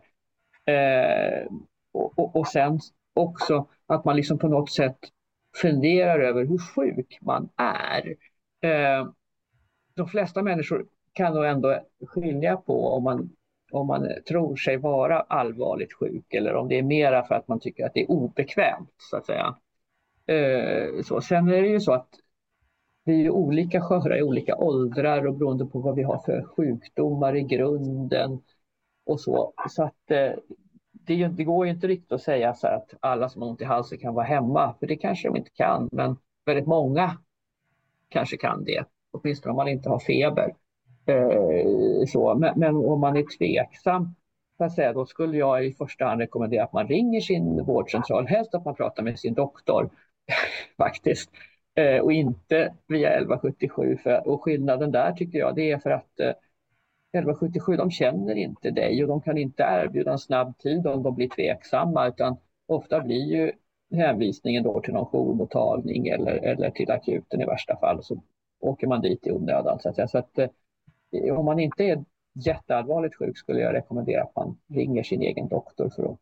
Eh, 0.74 1.48
och, 1.92 2.20
och, 2.20 2.36
och, 2.36 2.48
sen 2.48 2.80
också 3.14 3.68
att 3.90 4.06
man 4.06 4.16
liksom 4.16 4.38
på 4.38 4.48
något 4.48 4.72
sätt 4.72 4.98
funderar 5.62 6.20
över 6.20 6.46
hur 6.46 6.58
sjuk 6.58 7.18
man 7.22 7.50
är. 7.56 8.16
Eh, 8.62 9.10
de 9.94 10.08
flesta 10.08 10.44
människor 10.44 10.86
kan 11.14 11.34
nog 11.34 11.46
ändå 11.46 11.80
skilja 12.08 12.58
på 12.58 12.88
om 12.88 13.04
man, 13.04 13.30
om 13.72 13.88
man 13.88 14.08
tror 14.28 14.56
sig 14.56 14.78
vara 14.78 15.20
allvarligt 15.20 15.94
sjuk 15.94 16.34
eller 16.34 16.56
om 16.56 16.68
det 16.68 16.78
är 16.78 16.84
mera 16.84 17.24
för 17.24 17.36
att 17.36 17.48
man 17.48 17.60
tycker 17.60 17.86
att 17.86 17.94
det 17.94 18.02
är 18.02 18.12
obekvämt 18.12 18.94
så 18.98 19.18
att 19.18 19.26
säga. 19.26 19.56
Eh, 20.26 21.02
så. 21.04 21.22
Sen 21.22 21.48
är 21.50 21.62
det 21.62 21.68
ju 21.68 21.80
så 21.80 21.94
att 21.94 22.10
vi 23.04 23.26
är 23.26 23.30
olika 23.30 23.82
sköra 23.82 24.18
i 24.18 24.24
olika 24.24 24.56
åldrar 24.56 25.28
och 25.28 25.36
beroende 25.36 25.66
på 25.66 25.80
vad 25.80 25.96
vi 25.96 26.04
har 26.04 26.20
för 26.26 26.44
sjukdomar 26.44 27.36
i 27.36 27.42
grunden 27.42 28.42
och 29.06 29.22
så. 29.22 29.54
Så 29.70 29.84
att 29.84 30.12
eh, 30.12 30.32
det, 31.10 31.28
det, 31.28 31.44
går 31.44 31.66
ju 31.66 31.72
inte 31.72 31.88
riktigt 31.88 32.12
att 32.12 32.22
säga 32.22 32.54
så 32.54 32.68
att 32.68 32.94
alla 33.00 33.30
som 33.30 33.42
har 33.42 33.50
ont 33.50 33.62
i 33.62 33.66
halsen 33.66 33.98
kan 33.98 34.14
vara 34.14 34.26
hemma, 34.26 34.76
för 34.80 34.88
det 34.88 34.96
kanske 34.96 35.28
de 35.28 35.38
inte 35.38 35.50
kan, 35.50 35.90
men 35.92 36.18
väldigt 36.46 36.68
många 36.68 37.18
kanske 38.10 38.38
kan 38.38 38.64
det, 38.64 38.86
åtminstone 39.12 39.52
om 39.52 39.56
man 39.56 39.68
inte 39.68 39.90
har 39.90 40.00
feber. 40.00 40.56
Eh, 41.06 42.06
så. 42.08 42.36
Men, 42.36 42.60
men, 42.60 42.76
om 42.76 43.00
man 43.00 43.18
är 43.18 43.38
tveksam, 43.38 44.16
säga, 44.76 44.94
då 44.94 45.06
skulle 45.06 45.38
jag 45.38 45.66
i 45.66 45.74
första 45.74 46.06
hand 46.06 46.22
rekommendera 46.22 46.64
att 46.64 46.74
man 46.74 46.88
ringer 46.88 47.22
sin 47.22 47.64
vårdcentral, 47.64 48.28
helst 48.28 48.56
att 48.56 48.66
man 48.66 48.76
pratar 48.76 49.04
med 49.04 49.20
sin 49.20 49.34
doktor 49.34 49.90
faktiskt. 50.78 51.32
Eh, 51.76 52.02
och 52.02 52.14
inte 52.14 52.74
via 52.88 53.10
1177. 53.10 53.98
För, 54.04 54.28
och 54.28 54.44
skillnaden 54.44 54.92
där 54.92 55.12
tycker 55.12 55.40
jag 55.40 55.56
det 55.56 55.72
är 55.72 55.78
för 55.78 55.90
att 55.90 56.20
eh, 56.20 56.32
1177 57.12 57.78
de 57.78 57.92
känner 57.92 58.36
inte 58.36 58.72
dig 58.72 59.04
och 59.04 59.08
de 59.08 59.22
kan 59.22 59.38
inte 59.38 59.64
erbjuda 59.64 60.12
en 60.12 60.20
snabb 60.20 60.58
tid 60.58 60.88
om 60.88 61.04
de 61.04 61.16
blir 61.16 61.30
tveksamma 61.30 62.08
utan 62.08 62.38
ofta 62.68 63.00
blir 63.00 63.26
ju 63.26 63.52
hänvisningen 63.92 64.64
då 64.64 64.82
till 64.82 64.94
någon 64.94 65.06
jourmottagning 65.06 66.08
eller, 66.08 66.32
eller 66.32 66.70
till 66.70 66.92
akuten 66.92 67.42
i 67.42 67.46
värsta 67.46 67.78
fall 67.78 68.04
så 68.04 68.22
åker 68.60 68.88
man 68.88 69.02
dit 69.02 69.28
i 69.28 69.32
onödan. 69.32 69.80
Så 69.80 69.90
att. 69.90 70.12
Så 70.12 70.18
att 70.18 70.40
eh, 70.40 71.38
om 71.38 71.46
man 71.46 71.60
inte 71.60 71.84
är 71.84 72.04
jätteallvarligt 72.34 73.16
sjuk 73.16 73.38
skulle 73.38 73.60
jag 73.60 73.74
rekommendera 73.74 74.24
att 74.24 74.36
man 74.36 74.58
ringer 74.68 75.04
sin 75.04 75.22
egen 75.22 75.48
doktor 75.48 75.90
för 75.96 76.12
att 76.12 76.18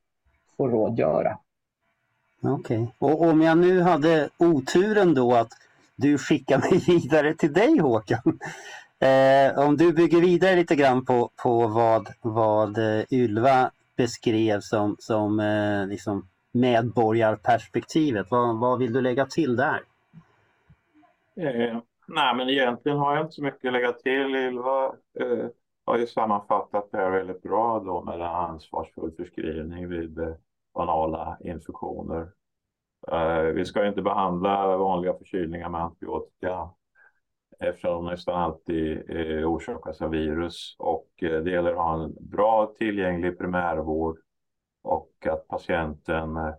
få 0.57 0.67
rådgöra. 0.67 1.37
Okej, 2.41 2.79
okay. 2.79 2.87
och 2.99 3.21
om 3.21 3.41
jag 3.41 3.57
nu 3.57 3.81
hade 3.81 4.29
oturen 4.37 5.13
då 5.13 5.33
att 5.33 5.51
du 5.95 6.17
skickar 6.17 6.57
mig 6.57 6.79
vidare 7.01 7.33
till 7.33 7.53
dig 7.53 7.79
Håkan. 7.79 8.39
Eh, 8.99 9.67
om 9.67 9.77
du 9.77 9.93
bygger 9.93 10.21
vidare 10.21 10.55
lite 10.55 10.75
grann 10.75 11.05
på, 11.05 11.29
på 11.43 11.67
vad, 11.67 12.07
vad 12.21 12.77
eh, 12.77 13.05
Ylva 13.11 13.71
beskrev 13.97 14.59
som, 14.59 14.95
som 14.99 15.39
eh, 15.39 15.87
liksom 15.87 16.27
medborgarperspektivet. 16.51 18.27
Vad, 18.29 18.59
vad 18.59 18.79
vill 18.79 18.93
du 18.93 19.01
lägga 19.01 19.25
till 19.25 19.55
där? 19.55 19.81
Eh, 21.35 21.77
nej, 22.07 22.35
men 22.35 22.49
egentligen 22.49 22.97
har 22.97 23.15
jag 23.15 23.25
inte 23.25 23.35
så 23.35 23.43
mycket 23.43 23.65
att 23.65 23.73
lägga 23.73 23.91
till. 23.91 24.35
Ylva 24.35 24.85
eh, 25.19 25.45
har 25.85 25.97
ju 25.97 26.07
sammanfattat 26.07 26.89
det 26.91 26.97
här 26.97 27.11
väldigt 27.11 27.41
bra 27.41 27.79
då 27.79 28.03
med 28.03 28.15
en 28.15 28.21
ansvarsfull 28.21 29.11
förskrivning 29.11 29.89
vid 29.89 30.19
eh, 30.19 30.33
banala 30.73 31.37
infektioner. 31.39 32.27
Eh, 33.11 33.41
vi 33.41 33.65
ska 33.65 33.87
inte 33.87 34.01
behandla 34.01 34.77
vanliga 34.77 35.13
förkylningar 35.13 35.69
med 35.69 35.81
antibiotika 35.81 36.69
eftersom 37.59 38.05
de 38.05 38.11
nästan 38.11 38.41
alltid 38.41 39.09
eh, 39.09 39.51
orsakas 39.51 40.01
av 40.01 40.09
virus 40.09 40.75
och 40.79 41.07
eh, 41.21 41.41
det 41.43 41.51
gäller 41.51 41.71
att 41.71 41.77
ha 41.77 42.03
en 42.03 42.15
bra 42.19 42.73
tillgänglig 42.77 43.37
primärvård 43.37 44.17
och 44.83 45.11
att 45.29 45.47
patienten 45.47 46.37
eh, 46.37 46.53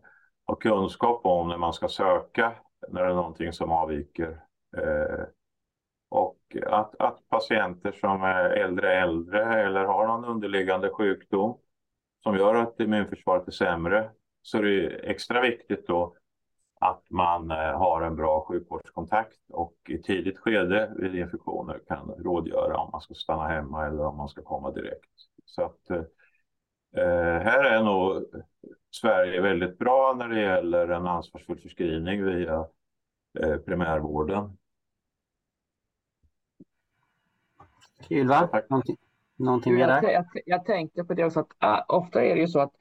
har 0.45 0.57
kunskap 0.57 1.21
om 1.27 1.49
när 1.49 1.57
man 1.57 1.73
ska 1.73 1.89
söka 1.89 2.53
när 2.89 3.03
det 3.03 3.11
är 3.11 3.15
någonting 3.15 3.53
som 3.53 3.73
avviker. 3.73 4.41
Eh, 4.77 5.25
och 6.11 6.57
att, 6.67 6.95
att 6.99 7.29
patienter 7.29 7.93
som 7.93 8.23
är 8.23 8.51
äldre 8.51 8.95
äldre 8.95 9.65
eller 9.65 9.85
har 9.85 10.07
någon 10.07 10.25
underliggande 10.25 10.91
sjukdom 10.91 11.59
som 12.23 12.37
gör 12.37 12.55
att 12.55 12.81
immunförsvaret 12.81 13.47
är 13.47 13.53
sämre 13.53 14.11
så 14.43 14.63
det 14.63 14.87
är 14.87 15.11
extra 15.11 15.41
viktigt 15.41 15.87
då 15.87 16.17
att 16.81 17.11
man 17.11 17.51
eh, 17.51 17.79
har 17.79 18.03
en 18.03 18.17
bra 18.17 18.45
sjukvårdskontakt 18.49 19.39
och 19.49 19.75
i 19.89 20.03
tidigt 20.03 20.39
skede 20.39 20.93
vid 20.97 21.15
infektioner 21.15 21.81
kan 21.89 22.09
rådgöra 22.09 22.77
om 22.77 22.91
man 22.91 23.01
ska 23.01 23.15
stanna 23.15 23.49
hemma 23.49 23.87
eller 23.87 24.07
om 24.07 24.17
man 24.17 24.29
ska 24.29 24.43
komma 24.43 24.71
direkt. 24.71 25.11
Så 25.45 25.63
att 25.63 25.91
eh, 25.91 26.03
eh 26.97 27.41
här 27.41 27.65
är 27.65 27.83
nog 27.83 28.25
Sverige 28.91 29.41
väldigt 29.41 29.79
bra 29.79 30.15
när 30.19 30.29
det 30.29 30.41
gäller 30.41 30.89
en 30.89 31.07
ansvarsfull 31.07 31.61
förskrivning 31.61 32.25
via 32.25 32.67
eh, 33.41 33.57
primärvården. 33.57 34.59
Ylva, 38.11 38.49
någonting, 38.69 38.97
någonting 39.37 39.75
mer 39.75 39.87
där? 39.87 40.03
Jag, 40.03 40.13
jag, 40.13 40.25
jag, 40.47 40.65
tänkte 40.65 41.05
på 41.05 41.15
det 41.15 41.25
också 41.25 41.41
att 41.41 41.63
äh, 41.63 41.85
ofta 41.97 42.25
är 42.25 42.35
det 42.35 42.41
ju 42.41 42.49
så 42.49 42.61
att 42.61 42.73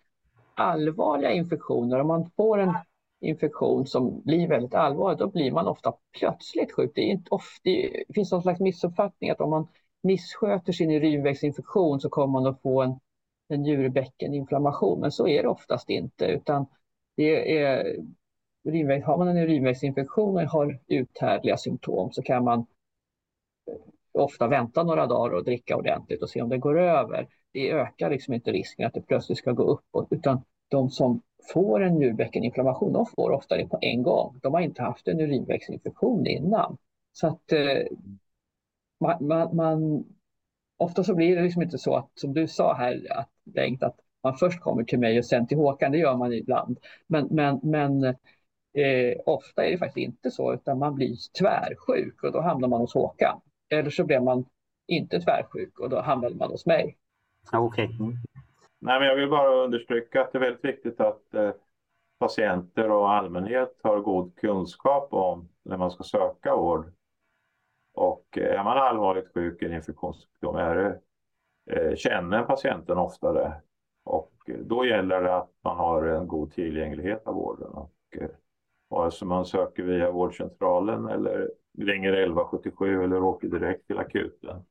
allvarliga 0.56 1.32
infektioner, 1.32 2.00
om 2.00 2.08
man 2.08 2.30
får 2.36 2.58
en 2.58 2.74
infektion 3.20 3.86
som 3.86 4.22
blir 4.22 4.48
väldigt 4.48 4.74
allvarlig, 4.74 5.20
då 5.20 5.28
blir 5.28 5.52
man 5.52 5.68
ofta 5.68 5.94
plötsligt 6.20 6.72
sjuk. 6.72 6.92
Det, 6.96 7.02
är 7.02 7.12
inte 7.12 7.30
ofta, 7.30 7.62
det 7.64 8.04
finns 8.16 8.32
någon 8.32 8.42
slags 8.42 8.60
missuppfattning 8.60 9.30
att 9.30 9.42
om 9.42 9.50
man 9.50 9.68
missköter 10.04 10.74
sin 10.74 10.92
urinvägsinfektion 10.92 12.00
så 12.00 12.10
kommer 12.10 12.40
man 12.40 12.48
att 12.48 12.62
få 12.62 12.82
en, 12.82 13.00
en 13.48 13.62
njurbäckeninflammation, 13.62 15.00
men 15.00 15.12
så 15.12 15.28
är 15.28 15.44
det 15.44 15.50
oftast 15.50 15.90
inte, 15.90 16.26
utan 16.26 16.66
det 17.16 17.60
är 17.60 17.98
urinväg, 18.64 19.04
har 19.04 19.18
man 19.18 19.28
en 19.28 19.38
urinvägsinfektion 19.38 20.36
och 20.36 20.42
har 20.42 20.80
uthärdliga 20.88 21.58
symptom 21.58 22.12
så 22.12 22.22
kan 22.22 22.44
man 22.44 22.60
eh, 23.68 24.22
ofta 24.22 24.48
vänta 24.48 24.84
några 24.84 25.08
dagar 25.08 25.36
och 25.36 25.44
dricka 25.44 25.78
ordentligt 25.78 26.24
och 26.24 26.30
se 26.30 26.42
om 26.42 26.50
det 26.50 26.58
går 26.58 26.80
över. 26.80 27.28
Det 27.54 27.72
ökar 27.72 28.10
liksom 28.10 28.34
inte 28.34 28.52
risken 28.52 28.88
att 28.88 28.94
det 28.94 29.02
plötsligt 29.02 29.38
ska 29.38 29.52
gå 29.52 29.64
uppåt 29.64 30.08
utan 30.12 30.42
de 30.68 30.90
som 30.90 31.22
får 31.54 31.84
en 31.84 31.94
njurbäckeninflammation, 31.94 32.94
de 32.94 33.06
får 33.06 33.32
ofta 33.32 33.58
det 33.58 33.68
på 33.68 33.78
en 33.82 34.04
gång. 34.04 34.40
De 34.44 34.54
har 34.54 34.62
inte 34.62 34.82
haft 34.82 35.08
en 35.08 35.22
urinvägsinfektion 35.22 36.28
innan. 36.28 36.78
Så 37.14 37.28
att 37.28 37.52
eh, 37.52 37.88
man, 39.00 39.28
man, 39.28 39.56
man, 39.56 40.06
ofta 40.78 41.04
så 41.04 41.16
blir 41.16 41.36
det 41.36 41.42
liksom 41.42 41.62
inte 41.62 41.78
så 41.78 41.96
att, 41.96 42.10
som 42.16 42.34
du 42.34 42.48
sa 42.48 42.74
här, 42.74 43.08
att, 43.10 43.30
Bengt, 43.44 43.84
att 43.84 43.96
man 44.24 44.38
först 44.38 44.60
kommer 44.60 44.84
till 44.84 45.00
mig 45.00 45.20
och 45.20 45.26
sen 45.26 45.48
till 45.48 45.58
Håkan, 45.58 45.92
det 45.92 45.98
gör 45.98 46.18
man 46.18 46.34
ibland. 46.34 46.80
Men, 47.08 47.28
men, 47.32 47.60
men 47.64 48.04
eh, 48.04 49.18
ofta 49.26 49.66
är 49.66 49.72
det 49.72 49.78
faktiskt 49.78 50.08
inte 50.08 50.32
så, 50.32 50.54
utan 50.54 50.80
man 50.80 50.96
blir 50.96 51.16
tvärsjuk 51.40 52.24
och 52.24 52.32
då 52.32 52.42
hamnar 52.42 52.68
man 52.68 52.82
hos 52.82 52.94
Håkan. 52.94 53.42
Eller 53.70 53.90
så 53.90 54.04
blir 54.04 54.20
man 54.20 54.46
inte 54.88 55.22
tvärsjuk 55.22 55.80
och 55.80 55.90
då 55.90 56.02
hamnar 56.02 56.30
man 56.30 56.52
hos 56.52 56.66
mig. 56.66 56.98
Okej. 57.54 57.86
Okay. 57.86 58.18
Nej, 58.80 59.00
men 59.00 59.08
jag 59.08 59.16
vill 59.16 59.30
bara 59.30 59.64
understryka 59.64 60.22
att 60.22 60.32
det 60.32 60.38
är 60.38 60.40
väldigt 60.40 60.66
viktigt 60.66 61.00
att 61.00 61.34
eh, 61.34 61.52
patienter 62.20 62.92
och 62.92 63.12
allmänhet 63.12 63.80
har 63.84 64.00
god 64.00 64.36
kunskap 64.36 65.14
om 65.14 65.50
när 65.64 65.78
man 65.78 65.92
ska 65.92 66.04
söka 66.04 66.56
vård. 66.56 66.94
Och 67.94 68.38
eh, 68.38 68.60
är 68.60 68.64
man 68.64 68.78
allvarligt 68.78 69.34
sjuk 69.34 69.62
i 69.62 69.66
en 69.66 69.74
infektionssjukdom 69.74 70.56
är 70.56 70.76
det, 70.76 71.00
eh, 71.76 71.96
känner 71.96 72.44
patienten 72.44 72.98
oftare. 72.98 73.62
Och 74.04 74.34
eh, 74.48 74.58
då 74.58 74.86
gäller 74.86 75.22
det 75.22 75.36
att 75.36 75.52
man 75.62 75.78
har 75.78 76.04
en 76.04 76.28
god 76.28 76.54
tillgänglighet 76.54 77.28
av 77.28 77.34
vården. 77.34 77.72
Och, 77.72 77.94
eh, 78.12 78.30
vare 78.88 79.12
sig 79.12 79.28
man 79.28 79.46
söker 79.46 79.84
via 79.84 80.12
vårdcentralen 80.12 81.08
eller 81.08 81.52
ringer 81.78 82.14
1177 82.14 83.04
eller 83.04 83.24
åker 83.24 83.48
direkt 83.48 83.88
till 83.88 83.98
akuten. 83.98 84.66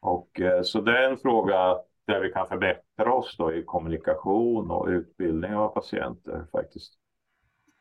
Och, 0.00 0.40
eh, 0.40 0.62
så 0.62 0.80
det 0.80 0.98
är 0.98 1.10
en 1.10 1.18
fråga 1.18 1.78
där 2.08 2.20
vi 2.20 2.32
kan 2.32 2.46
förbättra 2.46 3.12
oss 3.12 3.36
då 3.38 3.52
i 3.52 3.62
kommunikation 3.62 4.70
och 4.70 4.88
utbildning 4.88 5.54
av 5.54 5.68
patienter 5.68 6.44
faktiskt. 6.52 6.92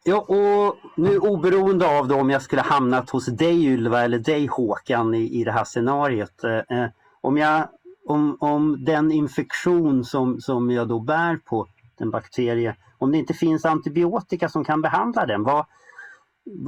Ja, 0.03 0.19
och 0.21 0.75
nu 0.95 1.19
oberoende 1.19 1.99
av 1.99 2.07
då 2.07 2.15
om 2.15 2.29
jag 2.29 2.41
skulle 2.41 2.61
hamnat 2.61 3.09
hos 3.09 3.25
dig 3.25 3.65
Ylva 3.65 4.03
eller 4.03 4.19
dig 4.19 4.47
Håkan 4.47 5.13
i, 5.13 5.39
i 5.39 5.43
det 5.43 5.51
här 5.51 5.63
scenariot. 5.63 6.43
Eh, 6.43 6.77
eh, 6.77 6.89
om, 7.21 7.37
jag, 7.37 7.67
om, 8.07 8.37
om 8.39 8.85
den 8.85 9.11
infektion 9.11 10.03
som, 10.03 10.41
som 10.41 10.71
jag 10.71 10.87
då 10.87 10.99
bär 10.99 11.35
på, 11.45 11.67
den 11.97 12.11
bakterie, 12.11 12.75
om 12.97 13.11
det 13.11 13.17
inte 13.17 13.33
finns 13.33 13.65
antibiotika 13.65 14.49
som 14.49 14.63
kan 14.63 14.81
behandla 14.81 15.25
den, 15.25 15.43
vad, 15.43 15.65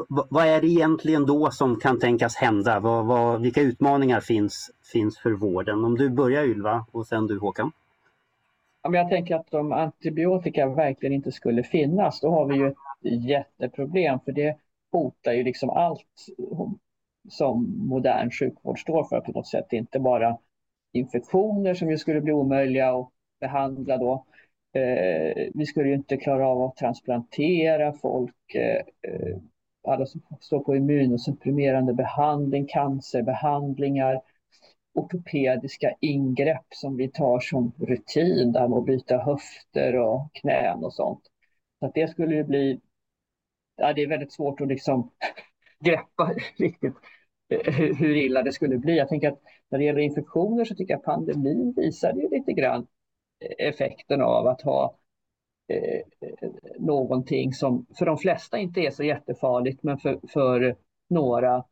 vad 0.07 0.48
är 0.48 0.62
det 0.62 0.67
egentligen 0.67 1.25
då 1.25 1.51
som 1.51 1.79
kan 1.79 2.00
tänkas 2.00 2.36
hända? 2.36 2.79
Vad, 2.79 3.05
vad, 3.05 3.41
vilka 3.41 3.62
utmaningar 3.62 4.19
finns, 4.19 4.71
finns 4.93 5.19
för 5.19 5.31
vården? 5.31 5.86
Om 5.86 5.95
du 5.95 6.09
börjar 6.09 6.43
Ylva 6.43 6.86
och 6.91 7.07
sen 7.07 7.27
du 7.27 7.39
Håkan. 7.39 7.71
jag 8.81 9.09
tänker 9.09 9.36
att 9.36 9.53
om 9.53 9.71
antibiotika 9.71 10.67
verkligen 10.67 11.13
inte 11.13 11.31
skulle 11.31 11.63
finnas, 11.63 12.19
då 12.21 12.29
har 12.29 12.45
vi 12.45 12.55
ju 12.55 12.67
ett 12.67 13.24
jätteproblem 13.24 14.19
för 14.19 14.31
det 14.31 14.57
hotar 14.91 15.33
ju 15.33 15.43
liksom 15.43 15.69
allt 15.69 16.27
som 17.29 17.88
modern 17.88 18.31
sjukvård 18.31 18.79
står 18.79 19.03
för 19.03 19.21
på 19.21 19.31
något 19.31 19.48
sätt. 19.48 19.74
Inte 19.74 20.00
bara 20.00 20.37
infektioner 20.92 21.74
som 21.74 21.89
ju 21.89 21.98
skulle 21.98 22.22
bli 22.22 22.33
omöjliga 22.33 22.92
att 22.92 23.09
behandla 23.39 23.98
då. 23.98 24.25
Eh, 24.74 25.48
vi 25.53 25.65
skulle 25.65 25.89
ju 25.89 25.96
inte 25.96 26.18
klara 26.18 26.48
av 26.48 26.61
att 26.61 26.75
transplantera 26.75 27.94
folk. 27.94 28.55
Eh, 28.55 29.11
eh 29.11 29.37
alla 29.90 30.06
som 30.06 30.22
står 30.40 30.60
på 30.60 30.75
immunosupprimerande 30.75 31.94
behandling, 31.94 32.68
cancerbehandlingar, 32.68 34.22
ortopediska 34.94 35.96
ingrepp 36.00 36.66
som 36.70 36.98
vi 36.98 37.12
tar 37.12 37.40
som 37.40 37.72
rutin, 37.78 38.52
där 38.52 38.78
att 38.78 38.86
byta 38.86 39.18
höfter 39.18 39.96
och 39.96 40.34
knän 40.34 40.84
och 40.84 40.94
sånt. 40.94 41.22
Så 41.80 41.86
att 41.86 41.94
det 41.94 42.08
skulle 42.08 42.36
ju 42.36 42.44
bli, 42.44 42.82
ja, 43.75 43.94
det 43.94 44.02
är 44.02 44.08
väldigt 44.08 44.34
svårt 44.34 44.62
att 44.62 44.68
liksom 44.68 45.12
greppa 45.80 46.34
riktigt 46.58 46.96
eh, 47.50 47.74
hur 47.74 48.16
illa 48.16 48.44
det 48.44 48.52
skulle 48.52 48.78
bli. 48.78 48.98
Jag 48.98 49.10
tänker 49.10 49.28
att 49.32 49.40
när 49.70 49.80
det 49.80 49.86
gäller 49.86 50.00
infektioner 50.00 50.66
så 50.66 50.75
tycker 50.75 50.94
jag 50.94 51.04
pandemin 51.04 51.74
visade 51.78 52.22
ju 52.22 52.30
lite 52.30 52.54
grann 52.54 52.88
eh, 53.40 53.68
effekten 53.68 54.22
av 54.22 54.48
att 54.48 54.62
ha 54.62 54.86
eh, 54.86 54.99
någonting 56.77 57.53
som 57.53 57.86
för 57.98 58.05
de 58.05 58.18
flesta 58.18 58.58
inte 58.58 58.79
är 58.82 58.92
så 58.92 59.03
jättefarligt 59.03 59.84
men 59.84 59.98
för, 59.98 60.20
för 60.34 60.75
några 61.08 61.64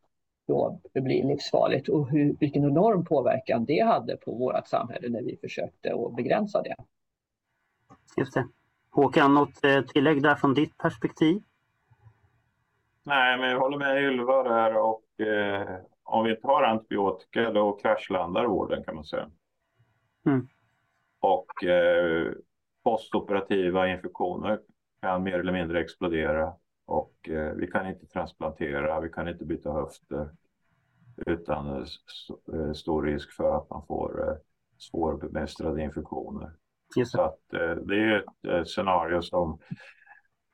då 0.47 0.79
det 0.93 1.01
blir 1.01 1.23
livsfarligt 1.23 1.89
och 1.89 2.09
hur, 2.09 2.35
vilken 2.39 2.63
enorm 2.63 3.05
påverkan 3.05 3.65
det 3.65 3.85
hade 3.85 4.17
på 4.17 4.31
vårt 4.31 4.67
samhälle 4.67 5.09
när 5.09 5.21
vi 5.21 5.37
försökte 5.41 5.93
att 5.93 6.15
begränsa 6.15 6.61
det. 6.61 6.75
Just 8.17 8.33
det. 8.33 8.47
Håkan, 8.91 9.33
något 9.33 9.63
eh, 9.63 9.81
tillägg 9.81 10.23
där 10.23 10.35
från 10.35 10.53
ditt 10.53 10.77
perspektiv? 10.77 11.41
Nej, 13.03 13.37
men 13.37 13.49
jag 13.49 13.59
håller 13.59 13.77
med 13.77 14.03
Ylva 14.03 14.43
där 14.43 14.77
och 14.77 15.27
eh, 15.27 15.79
om 16.03 16.25
vi 16.25 16.35
tar 16.35 16.63
antibiotika 16.63 17.51
då 17.51 17.71
kraschlandar 17.71 18.45
vården 18.45 18.83
kan 18.83 18.95
man 18.95 19.05
säga. 19.05 19.29
Mm. 20.25 20.47
Och 21.19 21.63
eh, 21.63 22.31
postoperativa 22.87 23.87
infektioner 23.87 24.59
kan 25.01 25.23
mer 25.23 25.39
eller 25.39 25.51
mindre 25.51 25.81
explodera 25.81 26.53
och 26.85 27.29
eh, 27.29 27.53
vi 27.53 27.67
kan 27.67 27.87
inte 27.87 28.05
transplantera, 28.05 28.99
vi 28.99 29.09
kan 29.09 29.27
inte 29.27 29.45
byta 29.45 29.71
höfter 29.71 30.29
utan 31.25 31.77
eh, 31.77 32.73
stor 32.73 33.03
risk 33.03 33.31
för 33.31 33.57
att 33.57 33.69
man 33.69 33.85
får 33.87 34.29
eh, 34.29 34.35
svårbemästrade 34.77 35.83
infektioner. 35.83 36.51
Så 37.05 37.21
att, 37.21 37.53
eh, 37.53 37.75
det 37.75 37.95
är 37.95 38.17
ett 38.19 38.51
eh, 38.53 38.63
scenario 38.63 39.21
som 39.21 39.59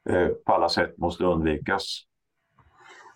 eh, 0.09 0.27
på 0.27 0.53
alla 0.53 0.69
sätt 0.69 0.97
måste 0.97 1.23
undvikas. 1.23 2.03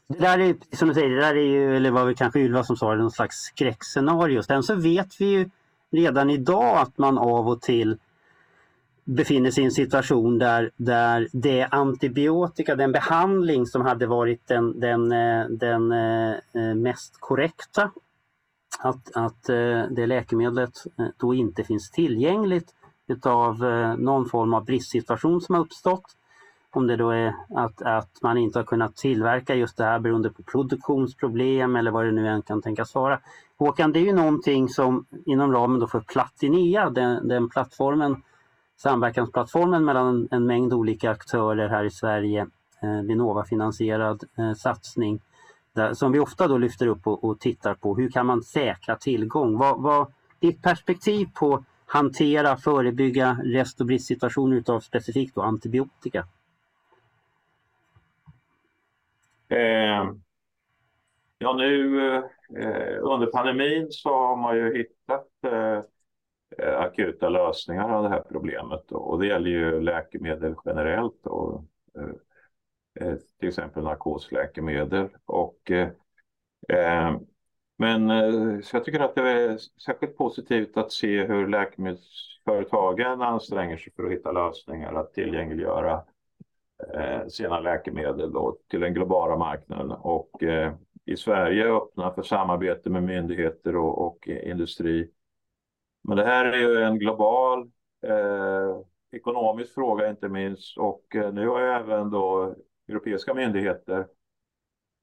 Det 0.07 0.19
där 0.19 0.39
är, 0.39 0.75
som 0.75 0.87
du 0.87 0.93
säger, 0.93 1.09
det 1.09 1.21
där 1.21 1.35
är 1.35 1.47
ju, 1.47 1.75
eller 1.75 1.91
var 1.91 2.05
det 2.05 2.15
kanske 2.15 2.39
Ylva 2.39 2.63
som 2.63 2.75
sa 2.75 2.95
någon 2.95 3.11
slags 3.11 3.35
skräckscenario. 3.35 4.43
Sen 4.43 4.63
så 4.63 4.75
vet 4.75 5.21
vi 5.21 5.25
ju 5.25 5.49
redan 5.91 6.29
idag 6.29 6.77
att 6.77 6.97
man 6.97 7.17
av 7.17 7.47
och 7.47 7.61
till 7.61 7.97
befinner 9.07 9.51
sig 9.51 9.63
i 9.63 9.65
en 9.65 9.71
situation 9.71 10.39
där, 10.39 10.71
där 10.77 11.27
det 11.31 11.63
antibiotika, 11.63 12.75
den 12.75 12.91
behandling 12.91 13.65
som 13.65 13.81
hade 13.81 14.07
varit 14.07 14.47
den, 14.47 14.79
den, 14.79 15.11
eh, 15.11 15.45
den 15.49 15.91
eh, 15.91 16.31
eh, 16.53 16.75
mest 16.75 17.17
korrekta, 17.19 17.91
att, 18.79 19.15
att 19.15 19.43
det 19.89 20.05
läkemedlet 20.05 20.71
då 21.17 21.33
inte 21.33 21.63
finns 21.63 21.91
tillgängligt 21.91 22.73
utav 23.07 23.57
någon 23.97 24.29
form 24.29 24.53
av 24.53 24.65
bristsituation 24.65 25.41
som 25.41 25.55
har 25.55 25.61
uppstått. 25.61 26.05
Om 26.71 26.87
det 26.87 26.95
då 26.95 27.09
är 27.09 27.33
att, 27.55 27.81
att 27.81 28.21
man 28.21 28.37
inte 28.37 28.59
har 28.59 28.63
kunnat 28.63 28.95
tillverka 28.95 29.55
just 29.55 29.77
det 29.77 29.83
här 29.83 29.99
beroende 29.99 30.29
på 30.29 30.43
produktionsproblem 30.43 31.75
eller 31.75 31.91
vad 31.91 32.05
det 32.05 32.11
nu 32.11 32.27
än 32.27 32.41
kan 32.41 32.61
tänkas 32.61 32.95
vara. 32.95 33.19
Håkan, 33.57 33.91
det 33.91 33.99
är 33.99 34.05
ju 34.05 34.13
någonting 34.13 34.69
som 34.69 35.05
inom 35.25 35.53
ramen 35.53 35.79
då 35.79 35.87
för 35.87 35.99
Platinea, 35.99 36.89
den, 36.89 37.27
den 37.27 37.49
plattformen, 37.49 38.21
samverkansplattformen 38.77 39.85
mellan 39.85 40.27
en, 40.31 40.45
mängd 40.45 40.73
olika 40.73 41.11
aktörer 41.11 41.69
här 41.69 41.83
i 41.83 41.89
Sverige, 41.89 42.47
eh, 42.81 43.01
Vinnova-finansierad 43.01 44.23
eh, 44.37 44.53
satsning, 44.53 45.19
där, 45.73 45.93
som 45.93 46.11
vi 46.11 46.19
ofta 46.19 46.47
då 46.47 46.57
lyfter 46.57 46.87
upp 46.87 47.07
och, 47.07 47.23
och, 47.23 47.39
tittar 47.39 47.73
på. 47.73 47.95
Hur 47.95 48.09
kan 48.09 48.25
man 48.25 48.43
säkra 48.43 48.95
tillgång? 48.95 49.57
Vad, 49.57 49.81
vad 49.81 50.11
ditt 50.39 50.61
perspektiv 50.61 51.27
på 51.33 51.63
hantera, 51.85 52.57
förebygga 52.57 53.37
rest 53.43 53.81
och 53.81 53.87
bristsituationer 53.87 54.57
utav 54.57 54.79
specifikt 54.79 55.35
då 55.35 55.41
antibiotika? 55.41 56.27
Eh, 59.49 60.11
ja, 61.37 61.53
nu 61.53 61.99
eh, 62.07 62.97
under 63.01 63.27
pandemin 63.27 63.87
så 63.91 64.09
har 64.09 64.35
man 64.35 64.55
ju 64.57 64.77
hittat 64.77 65.27
eh, 65.43 65.81
Eh, 66.57 66.79
akuta 66.79 67.29
lösningar 67.29 67.89
av 67.89 68.03
det 68.03 68.09
här 68.09 68.23
problemet 68.31 68.91
och 68.91 69.19
det 69.19 69.27
gäller 69.27 69.49
ju 69.49 69.81
läkemedel 69.81 70.55
generellt 70.65 71.27
och 71.27 71.63
eh, 71.97 73.07
eh, 73.07 73.15
till 73.39 73.49
exempel 73.49 73.83
narkosläkemedel. 73.83 75.09
Och 75.25 75.71
eh, 75.71 77.17
men 77.79 78.09
så 78.63 78.75
jag 78.75 78.85
tycker 78.85 78.99
att 78.99 79.15
det 79.15 79.29
är 79.29 79.57
särskilt 79.57 80.17
positivt 80.17 80.77
att 80.77 80.91
se 80.91 81.23
hur 81.23 81.47
läkemedelsföretagen 81.47 83.21
anstränger 83.21 83.77
sig 83.77 83.93
för 83.93 84.03
att 84.03 84.11
hitta 84.11 84.31
lösningar 84.31 84.93
att 84.93 85.13
tillgängliggöra 85.13 86.03
eh, 86.93 87.27
sina 87.27 87.59
läkemedel 87.59 88.31
då 88.31 88.57
till 88.69 88.79
den 88.79 88.93
globala 88.93 89.37
marknaden. 89.37 89.91
Och 89.91 90.43
eh, 90.43 90.73
i 91.05 91.17
Sverige 91.17 91.73
öppna 91.73 92.13
för 92.13 92.23
samarbete 92.23 92.89
med 92.89 93.03
myndigheter 93.03 93.75
och, 93.75 94.07
och 94.07 94.27
industri. 94.27 95.11
Men 96.07 96.17
det 96.17 96.25
här 96.25 96.45
är 96.45 96.57
ju 96.57 96.83
en 96.83 96.99
global 96.99 97.71
eh, 98.03 98.77
ekonomisk 99.11 99.73
fråga 99.73 100.09
inte 100.09 100.29
minst 100.29 100.77
och 100.77 101.15
eh, 101.15 101.33
nu 101.33 101.47
har 101.47 101.61
även 101.61 102.09
då 102.09 102.55
europeiska 102.87 103.33
myndigheter 103.33 104.07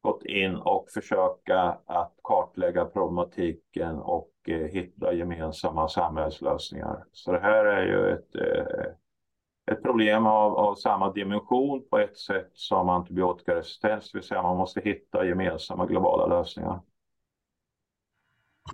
gått 0.01 0.25
in 0.25 0.57
och 0.57 0.91
försöka 0.91 1.61
att 1.87 2.15
kartlägga 2.23 2.85
problematiken 2.85 3.97
och 3.97 4.31
eh, 4.49 4.67
hitta 4.67 5.13
gemensamma 5.13 5.89
samhällslösningar. 5.89 7.05
Så 7.13 7.33
det 7.33 7.41
här 7.41 7.65
är 7.65 7.87
ju 7.87 8.13
ett, 8.13 8.35
eh, 8.35 8.93
ett 9.73 9.83
problem 9.83 10.27
av, 10.27 10.57
av 10.57 10.75
samma 10.75 11.13
dimension 11.13 11.89
på 11.91 11.99
ett 11.99 12.19
sätt 12.19 12.51
som 12.55 12.89
antibiotikaresistens, 12.89 14.13
det 14.13 14.19
vill 14.19 14.27
säga 14.27 14.43
man 14.43 14.57
måste 14.57 14.81
hitta 14.81 15.27
gemensamma 15.27 15.87
globala 15.87 16.27
lösningar. 16.27 16.81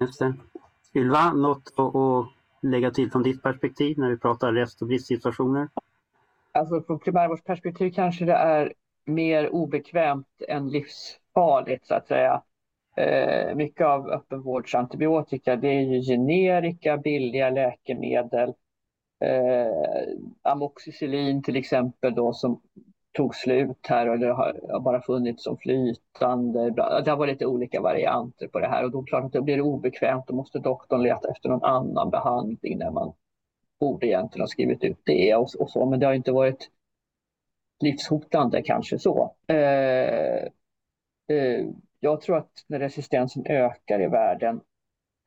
Just 0.00 0.18
det. 0.20 0.34
Ylva, 0.94 1.32
något 1.32 1.72
att 1.76 2.26
lägga 2.70 2.90
till 2.90 3.10
från 3.10 3.22
ditt 3.22 3.42
perspektiv 3.42 3.98
när 3.98 4.10
vi 4.10 4.18
pratar 4.18 4.52
rest 4.52 4.82
och 4.82 4.88
bristsituationer? 4.88 5.68
Alltså 6.52 6.82
från 6.82 6.98
primärvårdsperspektiv 6.98 7.90
kanske 7.90 8.24
det 8.24 8.32
är 8.32 8.72
mer 9.04 9.48
obekvämt 9.54 10.42
än 10.48 10.68
livsfarligt 10.68 11.86
så 11.86 11.94
att 11.94 12.06
säga. 12.06 12.42
Eh, 12.96 13.54
mycket 13.54 13.86
av 13.86 14.10
öppenvårdsantibiotika 14.10 15.56
det 15.56 15.68
är 15.68 15.80
ju 15.80 16.02
generika, 16.02 16.96
billiga 16.96 17.50
läkemedel. 17.50 18.54
Eh, 19.24 20.14
amoxicillin 20.42 21.42
till 21.42 21.56
exempel 21.56 22.14
då 22.14 22.32
som 22.32 22.60
tog 23.12 23.34
slut 23.34 23.86
här 23.88 24.08
och 24.08 24.18
det 24.18 24.32
har 24.32 24.80
bara 24.80 25.02
funnits 25.02 25.44
som 25.44 25.56
flytande. 25.56 26.70
Det 26.70 27.10
har 27.10 27.16
varit 27.16 27.32
lite 27.32 27.46
olika 27.46 27.80
varianter 27.80 28.48
på 28.48 28.60
det 28.60 28.68
här 28.68 28.84
och 28.84 28.90
då 28.90 29.02
klart 29.02 29.24
att 29.24 29.32
det 29.32 29.42
blir 29.42 29.60
obekvämt. 29.60 30.24
Då 30.26 30.34
måste 30.34 30.58
doktorn 30.58 31.02
leta 31.02 31.30
efter 31.30 31.48
någon 31.48 31.64
annan 31.64 32.10
behandling 32.10 32.78
när 32.78 32.90
man 32.90 33.12
borde 33.80 34.06
egentligen 34.06 34.42
ha 34.42 34.48
skrivit 34.48 34.84
ut 34.84 35.00
det 35.04 35.34
och, 35.34 35.48
och 35.58 35.70
så. 35.70 35.86
Men 35.86 36.00
det 36.00 36.06
har 36.06 36.14
inte 36.14 36.32
varit 36.32 36.70
livshotande 37.80 38.62
kanske 38.62 38.98
så. 38.98 39.34
Eh, 39.46 40.44
eh, 41.36 41.66
jag 42.00 42.20
tror 42.20 42.36
att 42.36 42.64
när 42.66 42.78
resistensen 42.78 43.46
ökar 43.46 44.02
i 44.02 44.06
världen 44.06 44.60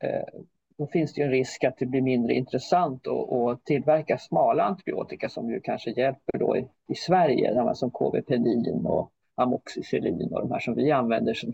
eh, 0.04 0.40
då 0.78 0.86
finns 0.86 1.14
det 1.14 1.22
en 1.22 1.30
risk 1.30 1.64
att 1.64 1.78
det 1.78 1.86
blir 1.86 2.02
mindre 2.02 2.34
intressant 2.34 3.06
att 3.06 3.64
tillverka 3.64 4.18
smala 4.18 4.64
antibiotika 4.64 5.28
som 5.28 5.50
ju 5.50 5.60
kanske 5.60 5.90
hjälper 5.90 6.38
då 6.38 6.56
i, 6.56 6.68
i 6.88 6.94
Sverige, 6.94 7.74
som 7.74 7.90
KVPenin 7.90 8.86
och 8.86 9.10
amoxicillin 9.34 10.32
och 10.32 10.40
de 10.40 10.52
här 10.52 10.60
som 10.60 10.74
vi 10.74 10.90
använder 10.90 11.34
som 11.34 11.52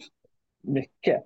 mycket. 0.62 1.22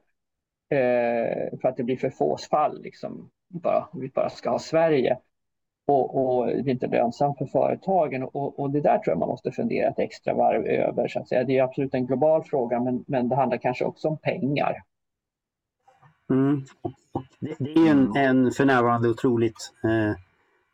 Eh, 0.70 1.58
för 1.60 1.68
att 1.68 1.76
det 1.76 1.82
blir 1.82 1.96
för 1.96 2.10
få 2.10 2.36
fall, 2.50 2.82
liksom, 2.82 3.30
bara, 3.48 3.88
vi 3.92 4.08
bara 4.08 4.30
ska 4.30 4.50
ha 4.50 4.58
Sverige. 4.58 5.18
Och, 5.86 6.16
och, 6.16 6.46
det 6.46 6.52
är 6.52 6.68
inte 6.68 6.86
lönsamt 6.86 7.38
för 7.38 7.46
företagen 7.46 8.22
och, 8.22 8.60
och, 8.60 8.70
det 8.70 8.80
där 8.80 8.98
tror 8.98 9.12
jag 9.12 9.18
man 9.18 9.28
måste 9.28 9.52
fundera 9.52 9.88
ett 9.88 9.98
extra 9.98 10.34
varv 10.34 10.66
över. 10.66 11.08
Så 11.08 11.20
att 11.20 11.28
säga. 11.28 11.44
Det 11.44 11.58
är 11.58 11.62
absolut 11.62 11.94
en 11.94 12.06
global 12.06 12.44
fråga 12.44 12.80
men, 12.80 13.04
men 13.06 13.28
det 13.28 13.36
handlar 13.36 13.58
kanske 13.58 13.84
också 13.84 14.08
om 14.08 14.18
pengar. 14.18 14.82
Mm. 16.30 16.64
Det, 17.38 17.56
det 17.58 17.72
är 17.72 17.90
en, 17.90 18.16
en 18.16 18.52
för 18.52 18.64
närvarande 18.64 19.08
otroligt, 19.08 19.72
eh, 19.84 20.16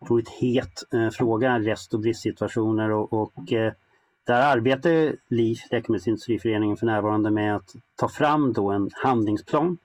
otroligt 0.01 0.29
het 0.29 0.83
eh, 0.93 1.11
fråga, 1.11 1.59
rest 1.59 1.95
och 1.95 2.01
bristsituationer 2.01 2.91
och, 2.91 3.13
och 3.13 3.53
eh, 3.53 3.73
där 4.27 4.57
arbetar 4.57 5.17
LIF, 5.29 5.59
Läkemedelsindustriföreningen, 5.71 6.77
för 6.77 6.87
närvarande 6.87 7.31
med 7.31 7.57
att 7.57 7.75
ta 7.97 8.09
fram 8.09 8.53
då 8.53 8.71
en 8.71 8.91
handlingsplan 8.93 9.79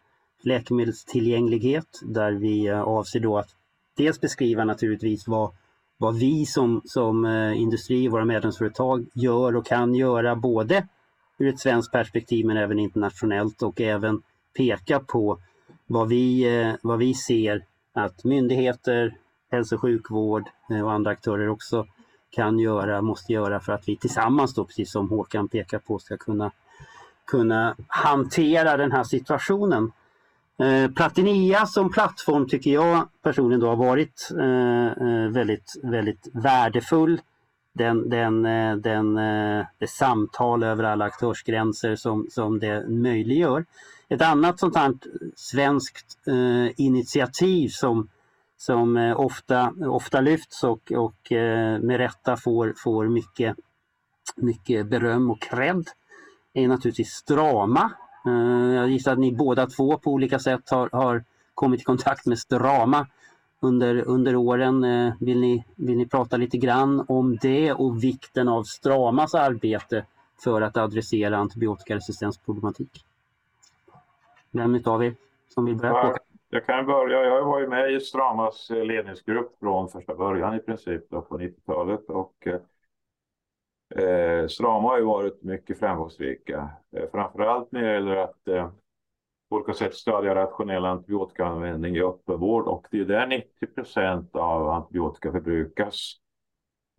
läkemedelstillgänglighet 0.45 2.01
där 2.01 2.31
vi 2.31 2.67
eh, 2.67 2.81
avser 2.81 3.19
då 3.19 3.37
att 3.37 3.49
dels 3.97 4.21
beskriva 4.21 4.63
naturligtvis 4.63 5.27
vad, 5.27 5.51
vad 5.97 6.19
vi 6.19 6.45
som, 6.45 6.81
som 6.85 7.25
eh, 7.25 7.61
industri, 7.61 8.07
våra 8.07 8.25
medlemsföretag 8.25 9.05
gör 9.13 9.55
och 9.55 9.65
kan 9.65 9.95
göra 9.95 10.35
både 10.35 10.87
ur 11.37 11.47
ett 11.47 11.59
svenskt 11.59 11.91
perspektiv 11.91 12.45
men 12.45 12.57
även 12.57 12.79
internationellt 12.79 13.63
och 13.63 13.81
även 13.81 14.21
peka 14.57 14.99
på 14.99 15.37
vad 15.87 16.07
vi, 16.09 16.57
eh, 16.59 16.73
vad 16.81 16.99
vi 16.99 17.13
ser 17.13 17.63
att 17.93 18.23
myndigheter, 18.23 19.17
hälso 19.51 19.75
och 19.75 19.81
sjukvård 19.81 20.49
eh, 20.69 20.81
och 20.81 20.91
andra 20.91 21.11
aktörer 21.11 21.49
också 21.49 21.85
kan 22.29 22.59
göra, 22.59 23.01
måste 23.01 23.33
göra 23.33 23.59
för 23.59 23.73
att 23.73 23.87
vi 23.87 23.97
tillsammans 23.97 24.53
då, 24.53 24.65
precis 24.65 24.91
som 24.91 25.09
Håkan 25.09 25.47
pekar 25.47 25.79
på, 25.79 25.99
ska 25.99 26.17
kunna, 26.17 26.51
kunna 27.25 27.75
hantera 27.87 28.77
den 28.77 28.91
här 28.91 29.03
situationen. 29.03 29.91
Eh, 30.59 30.91
Platinia 30.91 31.65
som 31.65 31.91
plattform 31.91 32.47
tycker 32.47 32.71
jag 32.71 33.07
personligen 33.23 33.59
då 33.59 33.67
har 33.67 33.75
varit 33.75 34.29
eh, 34.39 35.07
eh 35.07 35.29
väldigt, 35.29 35.79
väldigt 35.83 36.27
värdefull. 36.33 37.21
Den, 37.77 38.09
den, 38.09 38.45
eh, 38.45 38.75
den, 38.75 39.17
eh, 39.17 39.65
det 39.77 39.87
samtal 39.87 40.63
över 40.63 40.83
alla 40.83 41.05
aktörsgränser 41.05 41.95
som, 41.95 42.27
som 42.29 42.59
det 42.59 42.89
möjliggör. 42.89 43.65
Ett 44.09 44.21
annat 44.21 44.59
sånt 44.59 44.75
här 44.75 44.93
svenskt 45.35 46.27
eh, 46.27 46.81
initiativ 46.85 47.69
som, 47.69 48.09
som 48.57 48.97
eh, 48.97 49.19
ofta, 49.19 49.73
ofta 49.87 50.21
lyfts 50.21 50.63
och, 50.63 50.91
och 50.91 51.31
eh, 51.31 51.79
med 51.79 51.97
rätta 51.97 52.37
får, 52.37 52.73
får 52.77 53.07
mycket, 53.07 53.55
mycket 54.35 54.89
beröm 54.89 55.31
och 55.31 55.41
cred 55.41 55.89
är 56.53 56.67
naturligtvis 56.67 57.11
Strama. 57.11 57.91
Eh, 58.27 58.73
jag 58.75 58.89
gissar 58.89 59.11
att 59.11 59.19
ni 59.19 59.31
båda 59.31 59.67
två 59.67 59.97
på 59.97 60.11
olika 60.11 60.39
sätt 60.39 60.69
har, 60.69 60.89
har 60.91 61.23
kommit 61.53 61.81
i 61.81 61.83
kontakt 61.83 62.25
med 62.25 62.39
Strama 62.39 63.07
under, 63.59 64.07
under 64.07 64.35
åren. 64.35 64.83
Eh, 64.83 65.13
vill, 65.19 65.39
ni, 65.39 65.65
vill 65.75 65.97
ni 65.97 66.07
prata 66.07 66.37
lite 66.37 66.57
grann 66.57 67.05
om 67.07 67.37
det 67.41 67.73
och 67.73 68.03
vikten 68.03 68.47
av 68.47 68.63
Stramas 68.63 69.35
arbete 69.35 70.05
för 70.43 70.61
att 70.61 70.77
adressera 70.77 71.37
antibiotikaresistensproblematik? 71.37 73.05
Vem 74.51 74.81
av 74.85 75.03
er 75.03 75.15
som 75.49 75.65
vill 75.65 75.75
börja? 75.75 75.93
Ja, 75.93 76.17
jag 76.49 76.65
kan 76.65 76.85
börja. 76.85 77.23
Jag 77.23 77.45
var 77.45 77.59
ju 77.59 77.67
med 77.67 77.93
i 77.93 77.99
Stramas 77.99 78.71
eh, 78.71 78.85
ledningsgrupp 78.85 79.59
från 79.59 79.89
första 79.89 80.15
början 80.15 80.55
i 80.55 80.59
princip 80.59 81.09
då, 81.09 81.21
på 81.21 81.37
90-talet. 81.37 82.09
Och, 82.09 82.47
eh, 82.47 82.59
eh, 84.03 84.47
Strama 84.47 84.89
har 84.89 84.97
ju 84.97 85.03
varit 85.03 85.43
mycket 85.43 85.79
framgångsrika. 85.79 86.69
Eh, 86.91 87.09
framförallt 87.11 87.71
när 87.71 87.81
det 87.81 87.93
gäller 87.93 88.15
att 88.15 88.47
eh, 88.47 88.69
på 89.49 89.55
olika 89.55 89.73
sätt 89.73 89.93
stödja 89.93 90.35
rationell 90.35 90.85
antibiotikaanvändning 90.85 91.95
i 91.95 92.01
öppenvård 92.01 92.67
och 92.67 92.87
det 92.91 92.99
är 92.99 93.05
där 93.05 93.27
90 93.27 93.67
procent 93.75 94.35
av 94.35 94.69
antibiotika 94.69 95.31
förbrukas. 95.31 96.15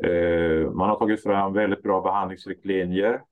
Eh, 0.04 0.70
man 0.70 0.88
har 0.88 0.98
tagit 0.98 1.22
fram 1.22 1.52
väldigt 1.52 1.82
bra 1.82 2.00
behandlingsriktlinjer 2.00 3.22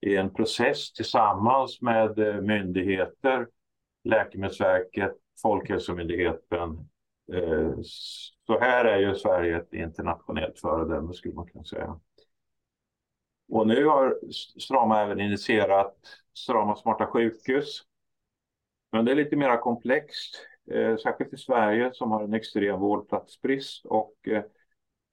i 0.00 0.16
en 0.16 0.34
process 0.34 0.92
tillsammans 0.92 1.80
med 1.80 2.18
eh, 2.18 2.40
myndigheter 2.40 3.46
Läkemedelsverket, 4.04 5.12
Folkhälsomyndigheten. 5.42 6.88
Eh, 7.32 7.72
så 8.46 8.58
här 8.60 8.84
är 8.84 8.98
ju 8.98 9.14
Sverige 9.14 9.56
ett 9.56 9.72
internationellt 9.72 10.60
föredöme 10.60 11.12
skulle 11.12 11.34
man 11.34 11.46
kunna 11.46 11.64
säga. 11.64 12.00
Och 13.48 13.66
nu 13.66 13.84
har 13.84 14.18
Strama 14.60 15.02
även 15.02 15.20
initierat 15.20 15.96
Strama 16.34 16.76
Smarta 16.76 17.06
Sjukhus. 17.06 17.82
Men 18.96 19.04
det 19.04 19.10
är 19.10 19.16
lite 19.16 19.36
mer 19.36 19.56
komplext, 19.56 20.46
eh, 20.70 20.96
särskilt 20.96 21.32
i 21.32 21.36
Sverige 21.36 21.90
som 21.92 22.10
har 22.10 22.24
en 22.24 22.34
extrem 22.34 22.80
vårdplatsbrist 22.80 23.86
och 23.86 24.14
eh, 24.28 24.42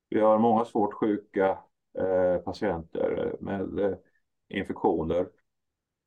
vi 0.10 0.19
har 0.19 0.39
många 0.39 0.65
svårt 0.65 0.93
sjuka 0.93 1.58
eh, 2.00 2.38
patienter 2.46 3.36
med 3.39 3.80
eh, 3.80 3.98
infektioner. 4.50 5.28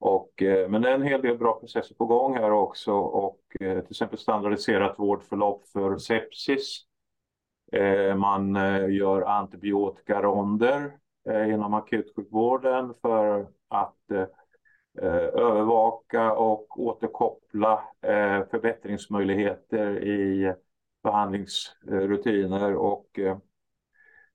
Och, 0.01 0.43
eh, 0.43 0.69
men 0.69 0.83
det 0.83 0.91
är 0.91 0.95
en 0.95 1.03
hel 1.03 1.23
del 1.23 1.39
bra 1.39 1.61
processer 1.61 1.95
på 1.95 2.07
gång 2.07 2.35
här 2.35 2.51
också 2.51 2.93
och 2.95 3.41
eh, 3.61 3.81
till 3.81 3.91
exempel 3.91 4.19
standardiserat 4.19 4.99
vårdförlopp 4.99 5.69
för 5.69 5.99
sepsis. 5.99 6.81
Eh, 7.73 8.17
man 8.17 8.57
eh, 8.57 8.91
gör 8.91 9.23
antibiotikaronder 9.23 10.99
inom 11.49 11.75
akutsjukvården 11.75 12.95
för 13.03 13.49
att 13.69 13.97
Eh, 15.03 15.15
övervaka 15.15 16.33
och 16.33 16.81
återkoppla 16.81 17.73
eh, 18.03 18.47
förbättringsmöjligheter 18.51 20.05
i 20.05 20.55
behandlingsrutiner 21.03 22.75
och 22.75 23.19
eh, 23.19 23.39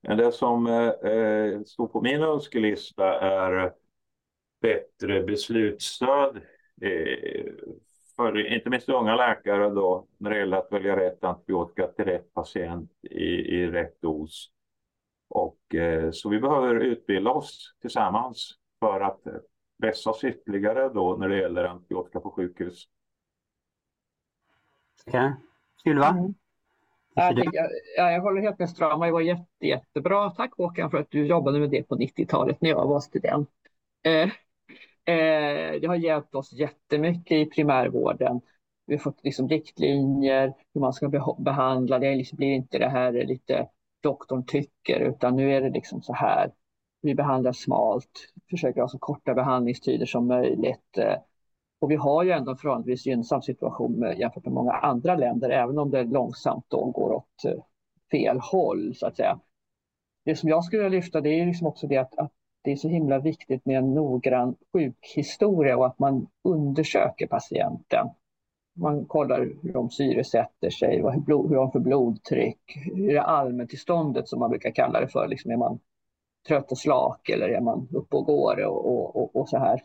det 0.00 0.32
som 0.32 0.66
står 1.66 1.86
på 1.86 2.00
min 2.00 2.22
önskelista 2.22 3.20
är 3.20 3.72
bättre 4.60 5.22
beslutsstöd 5.22 6.40
för 8.16 8.52
inte 8.52 8.70
minst 8.70 8.88
unga 8.88 9.16
läkare 9.16 9.70
då 9.70 10.06
när 10.18 10.30
det 10.30 10.38
gäller 10.38 10.56
att 10.56 10.72
välja 10.72 10.96
rätt 10.96 11.24
antibiotika 11.24 11.86
till 11.86 12.04
rätt 12.04 12.34
patient 12.34 12.90
i, 13.02 13.24
i 13.56 13.66
rätt 13.66 14.00
dos. 14.00 14.50
Och, 15.28 15.58
så 16.12 16.28
vi 16.28 16.40
behöver 16.40 16.74
utbilda 16.74 17.30
oss 17.30 17.74
tillsammans 17.80 18.58
för 18.80 19.00
att 19.00 19.26
vässa 19.78 20.10
oss 20.10 20.24
ytterligare 20.24 20.88
då 20.88 21.16
när 21.16 21.28
det 21.28 21.38
gäller 21.38 21.64
antibiotika 21.64 22.20
på 22.20 22.30
sjukhus. 22.30 22.88
Okej. 25.06 25.20
Okay. 25.20 25.92
Ylva? 25.92 26.08
Mm. 26.08 26.34
Jag, 27.14 27.38
jag, 27.96 28.12
jag, 28.12 28.20
håller 28.20 28.42
helt 28.42 28.58
med 28.58 28.70
Strama, 28.70 29.06
det 29.06 29.12
var 29.12 29.20
jätte, 29.20 29.66
jättebra. 29.66 30.30
Tack 30.30 30.54
Håkan 30.56 30.90
för 30.90 30.98
att 30.98 31.10
du 31.10 31.26
jobbade 31.26 31.60
med 31.60 31.70
det 31.70 31.82
på 31.82 31.96
90-talet 31.96 32.60
när 32.60 32.70
jag 32.70 32.86
var 32.86 33.00
student. 33.00 33.50
Eh, 34.02 34.22
eh, 35.14 35.80
det 35.80 35.86
har 35.86 35.94
hjälpt 35.94 36.34
oss 36.34 36.52
jättemycket 36.52 37.32
i 37.32 37.46
primärvården. 37.46 38.40
Vi 38.86 38.94
har 38.94 39.00
fått 39.00 39.24
liksom 39.24 39.48
riktlinjer 39.48 40.54
hur 40.74 40.80
man 40.80 40.92
ska 40.92 41.34
behandla. 41.38 41.98
Det 41.98 42.14
liksom 42.14 42.36
blir 42.36 42.52
inte 42.52 42.78
det 42.78 42.88
här 42.88 43.12
lite 43.12 43.68
doktorn 44.00 44.46
tycker 44.46 45.00
utan 45.00 45.36
nu 45.36 45.52
är 45.52 45.60
det 45.60 45.70
liksom 45.70 46.02
så 46.02 46.12
här. 46.12 46.52
Vi 47.02 47.14
behandlar 47.14 47.52
smalt, 47.52 48.32
försöker 48.50 48.80
ha 48.80 48.88
så 48.88 48.98
korta 48.98 49.34
behandlingstider 49.34 50.06
som 50.06 50.26
möjligt. 50.26 50.98
Eh, 50.98 51.14
och 51.80 51.90
vi 51.90 51.96
har 51.96 52.22
ju 52.22 52.30
ändå 52.30 52.50
en 52.50 52.56
förhållandevis 52.56 53.06
gynnsam 53.06 53.42
situation 53.42 54.14
jämfört 54.16 54.44
med 54.44 54.52
många 54.52 54.72
andra 54.72 55.16
länder, 55.16 55.50
även 55.50 55.78
om 55.78 55.90
det 55.90 56.04
långsamt 56.04 56.64
då 56.68 56.84
går 56.84 57.12
åt 57.12 57.44
eh, 57.44 57.62
fel 58.10 58.38
håll 58.40 58.94
så 58.94 59.06
att 59.06 59.16
säga. 59.16 59.40
Det 60.24 60.36
som 60.36 60.48
jag 60.48 60.64
skulle 60.64 60.88
lyfta 60.88 61.20
det 61.20 61.40
är 61.40 61.46
liksom 61.46 61.66
också 61.66 61.86
det 61.86 61.96
att, 61.96 62.18
att 62.18 62.32
det 62.62 62.72
är 62.72 62.76
så 62.76 62.88
himla 62.88 63.18
viktigt 63.18 63.66
med 63.66 63.78
en 63.78 63.94
noggrann 63.94 64.56
sjukhistoria 64.72 65.76
och 65.76 65.86
att 65.86 65.98
man 65.98 66.26
undersöker 66.44 67.26
patienten. 67.26 68.08
Man 68.74 69.04
kollar 69.04 69.40
hur 69.62 69.72
de 69.72 69.90
syresätter 69.90 70.70
sig, 70.70 70.96
hur, 70.96 71.10
hur 71.10 71.54
de 71.54 71.56
har 71.56 71.70
för 71.70 71.80
blodtryck, 71.80 72.78
hur 72.94 73.16
är 73.16 73.20
allmäntillståndet 73.20 74.28
som 74.28 74.38
man 74.38 74.50
brukar 74.50 74.70
kalla 74.70 75.00
det 75.00 75.08
för. 75.08 75.28
Liksom 75.28 75.50
är 75.50 75.56
man 75.56 75.78
trött 76.48 76.72
och 76.72 76.78
slak 76.78 77.28
eller 77.28 77.48
är 77.48 77.60
man 77.60 77.88
uppe 77.92 78.16
och 78.16 78.26
går 78.26 78.64
och, 78.64 78.86
och, 78.86 79.16
och, 79.16 79.36
och 79.36 79.48
så 79.48 79.58
här. 79.58 79.82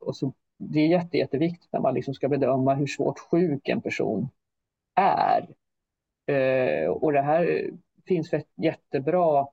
Och 0.00 0.16
så, 0.16 0.32
det 0.58 0.80
är 0.80 0.86
jätte, 0.86 1.18
jätteviktigt 1.18 1.72
när 1.72 1.80
man 1.80 1.94
liksom 1.94 2.14
ska 2.14 2.28
bedöma 2.28 2.74
hur 2.74 2.86
svårt 2.86 3.18
sjuk 3.18 3.68
en 3.68 3.80
person 3.80 4.28
är. 4.94 5.48
Eh, 6.26 6.90
och 6.90 7.12
det 7.12 7.22
här 7.22 7.70
finns 8.06 8.30
jättebra 8.56 9.46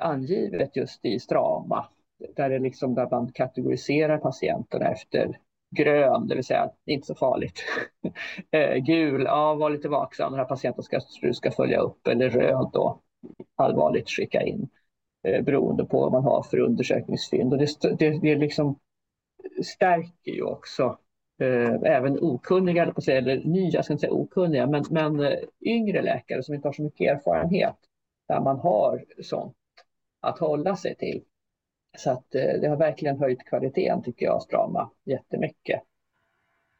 angivet 0.00 0.76
just 0.76 1.04
i 1.04 1.20
Strama. 1.20 1.88
Där, 2.36 2.50
det 2.50 2.58
liksom, 2.58 2.94
där 2.94 3.08
man 3.10 3.32
kategoriserar 3.32 4.18
patienterna 4.18 4.86
efter 4.86 5.38
grön, 5.76 6.28
det 6.28 6.34
vill 6.34 6.44
säga 6.44 6.70
inte 6.86 7.06
så 7.06 7.14
farligt. 7.14 7.64
eh, 8.50 8.74
gul, 8.76 9.22
ja 9.22 9.54
var 9.54 9.70
lite 9.70 9.88
vaksam, 9.88 10.32
den 10.32 10.38
här 10.38 10.46
patienten 10.46 10.82
ska, 10.82 11.00
du 11.20 11.34
ska 11.34 11.50
följa 11.50 11.80
upp. 11.80 12.06
Eller 12.06 12.30
röd 12.30 12.70
då, 12.72 13.00
allvarligt 13.56 14.10
skicka 14.10 14.42
in. 14.42 14.68
Eh, 15.24 15.42
beroende 15.42 15.84
på 15.84 16.00
vad 16.00 16.12
man 16.12 16.24
har 16.24 16.42
för 16.42 16.58
undersökningsfynd. 16.58 17.52
Och 17.52 17.58
det, 17.58 17.98
det, 17.98 18.18
det 18.20 18.34
liksom 18.34 18.78
stärker 19.64 20.32
ju 20.32 20.42
också 20.42 20.98
eh, 21.40 21.74
även 21.82 22.18
okunniga, 22.20 22.94
eller 23.08 23.44
nya, 23.44 23.70
jag 23.70 23.84
ska 23.84 23.94
inte 23.94 24.00
säga 24.00 24.12
okunniga, 24.12 24.66
men, 24.66 24.84
men 24.90 25.20
eh, 25.20 25.38
yngre 25.60 26.02
läkare 26.02 26.42
som 26.42 26.54
inte 26.54 26.68
har 26.68 26.72
så 26.72 26.82
mycket 26.82 27.16
erfarenhet 27.16 27.76
där 28.28 28.40
man 28.40 28.58
har 28.58 29.04
sånt 29.22 29.56
att 30.20 30.38
hålla 30.38 30.76
sig 30.76 30.94
till. 30.96 31.22
Så 31.96 32.10
att 32.10 32.34
eh, 32.34 32.60
det 32.60 32.68
har 32.68 32.76
verkligen 32.76 33.18
höjt 33.18 33.44
kvaliteten 33.44 34.02
tycker 34.02 34.26
jag, 34.26 34.42
Strama, 34.42 34.90
jättemycket. 35.04 35.80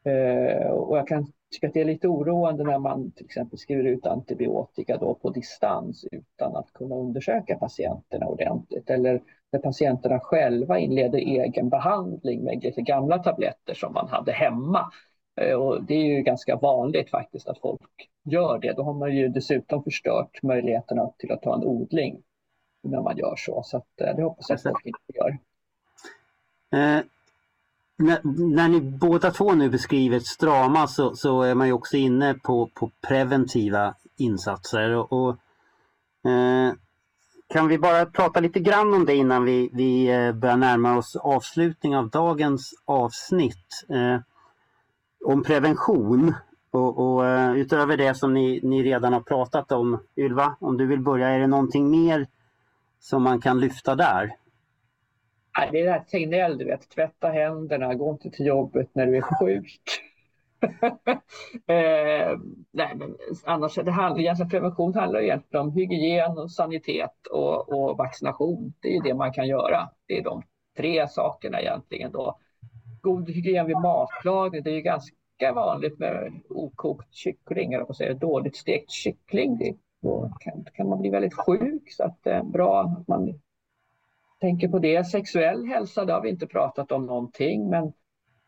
Eh, 0.03 0.67
och 0.67 0.97
jag 0.97 1.07
kan 1.07 1.31
tycker 1.55 1.67
att 1.67 1.73
det 1.73 1.81
är 1.81 1.85
lite 1.85 2.07
oroande 2.07 2.63
när 2.63 2.79
man 2.79 3.11
till 3.11 3.25
exempel 3.25 3.59
skriver 3.59 3.83
ut 3.83 4.05
antibiotika 4.05 4.97
då 4.97 5.13
på 5.13 5.29
distans 5.29 6.05
utan 6.11 6.55
att 6.55 6.73
kunna 6.73 6.95
undersöka 6.95 7.55
patienterna 7.55 8.25
ordentligt. 8.25 8.89
Eller 8.89 9.21
när 9.51 9.59
patienterna 9.59 10.19
själva 10.19 10.79
inleder 10.79 11.19
egen 11.19 11.69
behandling 11.69 12.43
med 12.43 12.63
lite 12.63 12.81
gamla 12.81 13.19
tabletter 13.19 13.73
som 13.73 13.93
man 13.93 14.07
hade 14.07 14.31
hemma. 14.31 14.91
Eh, 15.41 15.53
och 15.53 15.83
det 15.83 15.93
är 15.93 16.05
ju 16.05 16.21
ganska 16.21 16.55
vanligt 16.55 17.09
faktiskt 17.09 17.47
att 17.47 17.59
folk 17.59 18.09
gör 18.23 18.59
det. 18.59 18.73
Då 18.73 18.83
har 18.83 18.93
man 18.93 19.15
ju 19.15 19.27
dessutom 19.27 19.83
förstört 19.83 20.43
möjligheterna 20.43 21.11
till 21.17 21.31
att 21.31 21.41
ta 21.41 21.55
en 21.55 21.63
odling 21.63 22.23
när 22.83 23.01
man 23.01 23.17
gör 23.17 23.35
så. 23.37 23.61
Så 23.63 23.77
att, 23.77 24.01
eh, 24.01 24.15
det 24.15 24.23
hoppas 24.23 24.49
jag 24.49 24.55
att 24.55 24.63
folk 24.63 24.85
inte 24.85 24.99
gör. 25.15 25.37
Eh, 26.73 27.03
när, 27.97 28.19
när, 28.55 28.69
ni 28.69 28.81
båda 28.81 29.31
två 29.31 29.53
nu 29.53 29.69
beskriver 29.69 30.19
Strama 30.19 30.87
så, 30.87 31.15
så, 31.15 31.41
är 31.41 31.55
man 31.55 31.67
ju 31.67 31.73
också 31.73 31.97
inne 31.97 32.33
på, 32.33 32.69
på 32.73 32.91
preventiva 33.07 33.93
insatser. 34.17 34.95
Och, 34.95 35.13
och 35.13 35.29
eh, 36.31 36.73
kan 37.47 37.67
vi 37.67 37.77
bara 37.77 38.05
prata 38.05 38.39
lite 38.39 38.59
grann 38.59 38.93
om 38.93 39.05
det 39.05 39.15
innan 39.15 39.43
vi, 39.43 39.69
vi 39.73 40.07
eh, 40.07 40.31
börjar 40.31 40.57
närma 40.57 40.97
oss 40.97 41.15
avslutning 41.15 41.95
av 41.95 42.09
dagens 42.09 42.73
avsnitt. 42.85 43.85
Eh, 43.89 44.19
om 45.25 45.43
prevention 45.43 46.33
och, 46.71 46.97
och 46.97 47.27
eh, 47.27 47.55
utöver 47.55 47.97
det 47.97 48.15
som 48.15 48.33
ni, 48.33 48.59
ni, 48.63 48.83
redan 48.83 49.13
har 49.13 49.21
pratat 49.21 49.71
om, 49.71 49.99
Ylva, 50.17 50.55
om 50.59 50.77
du 50.77 50.85
vill 50.85 51.01
börja, 51.01 51.29
är 51.29 51.39
det 51.39 51.47
någonting 51.47 51.91
mer 51.91 52.27
som 52.99 53.23
man 53.23 53.41
kan 53.41 53.59
lyfta 53.59 53.95
där? 53.95 54.35
Det 55.55 55.79
är 55.79 55.83
det 55.85 55.91
här 55.91 55.99
Tegnell, 55.99 56.57
du 56.57 56.65
vet, 56.65 56.89
tvätta 56.89 57.29
händerna, 57.29 57.93
gå 57.93 58.11
inte 58.11 58.29
till 58.29 58.45
jobbet 58.45 58.89
när 58.93 59.05
du 59.05 59.17
är 59.17 59.39
sjuk. 59.39 59.81
eh, 61.67 62.39
nej, 62.71 62.95
men 62.95 63.17
annars, 63.43 63.75
det 63.75 63.91
handlar, 63.91 64.21
egentligen, 64.21 64.49
prevention 64.49 64.93
handlar 64.93 65.19
egentligen 65.19 65.65
om 65.65 65.71
hygien, 65.71 66.37
och 66.37 66.51
sanitet 66.51 67.27
och, 67.31 67.69
och, 67.69 67.97
vaccination. 67.97 68.73
Det 68.81 68.95
är 68.95 69.03
det 69.03 69.13
man 69.13 69.33
kan 69.33 69.47
göra. 69.47 69.89
Det 70.07 70.17
är 70.17 70.23
de 70.23 70.43
tre 70.77 71.07
sakerna 71.07 71.61
egentligen. 71.61 72.11
Då. 72.11 72.37
God 73.01 73.29
hygien 73.29 73.67
vid 73.67 73.77
matlagning, 73.77 74.63
det 74.63 74.69
är 74.69 74.75
ju 74.75 74.81
ganska 74.81 75.53
vanligt 75.55 75.99
med 75.99 76.33
okokt 76.49 77.13
kyckling, 77.13 77.73
eller 77.73 77.85
vad 77.85 77.97
säger 77.97 78.13
dåligt 78.13 78.55
stekt 78.55 78.91
kyckling. 78.91 79.57
Det 79.57 79.75
då 80.01 80.31
kan, 80.39 80.65
kan 80.73 80.89
man 80.89 81.01
bli 81.01 81.09
väldigt 81.09 81.33
sjuk 81.33 81.91
så 81.91 82.03
att 82.03 82.23
det 82.23 82.31
är 82.31 82.43
bra 82.43 82.81
att 82.81 83.07
man 83.07 83.39
tänker 84.41 84.67
på 84.67 84.79
det. 84.79 85.03
Sexuell 85.03 85.65
hälsa, 85.65 86.05
det 86.05 86.13
har 86.13 86.21
vi 86.21 86.29
inte 86.29 86.47
pratat 86.47 86.91
om 86.91 87.05
någonting 87.05 87.69
men 87.69 87.93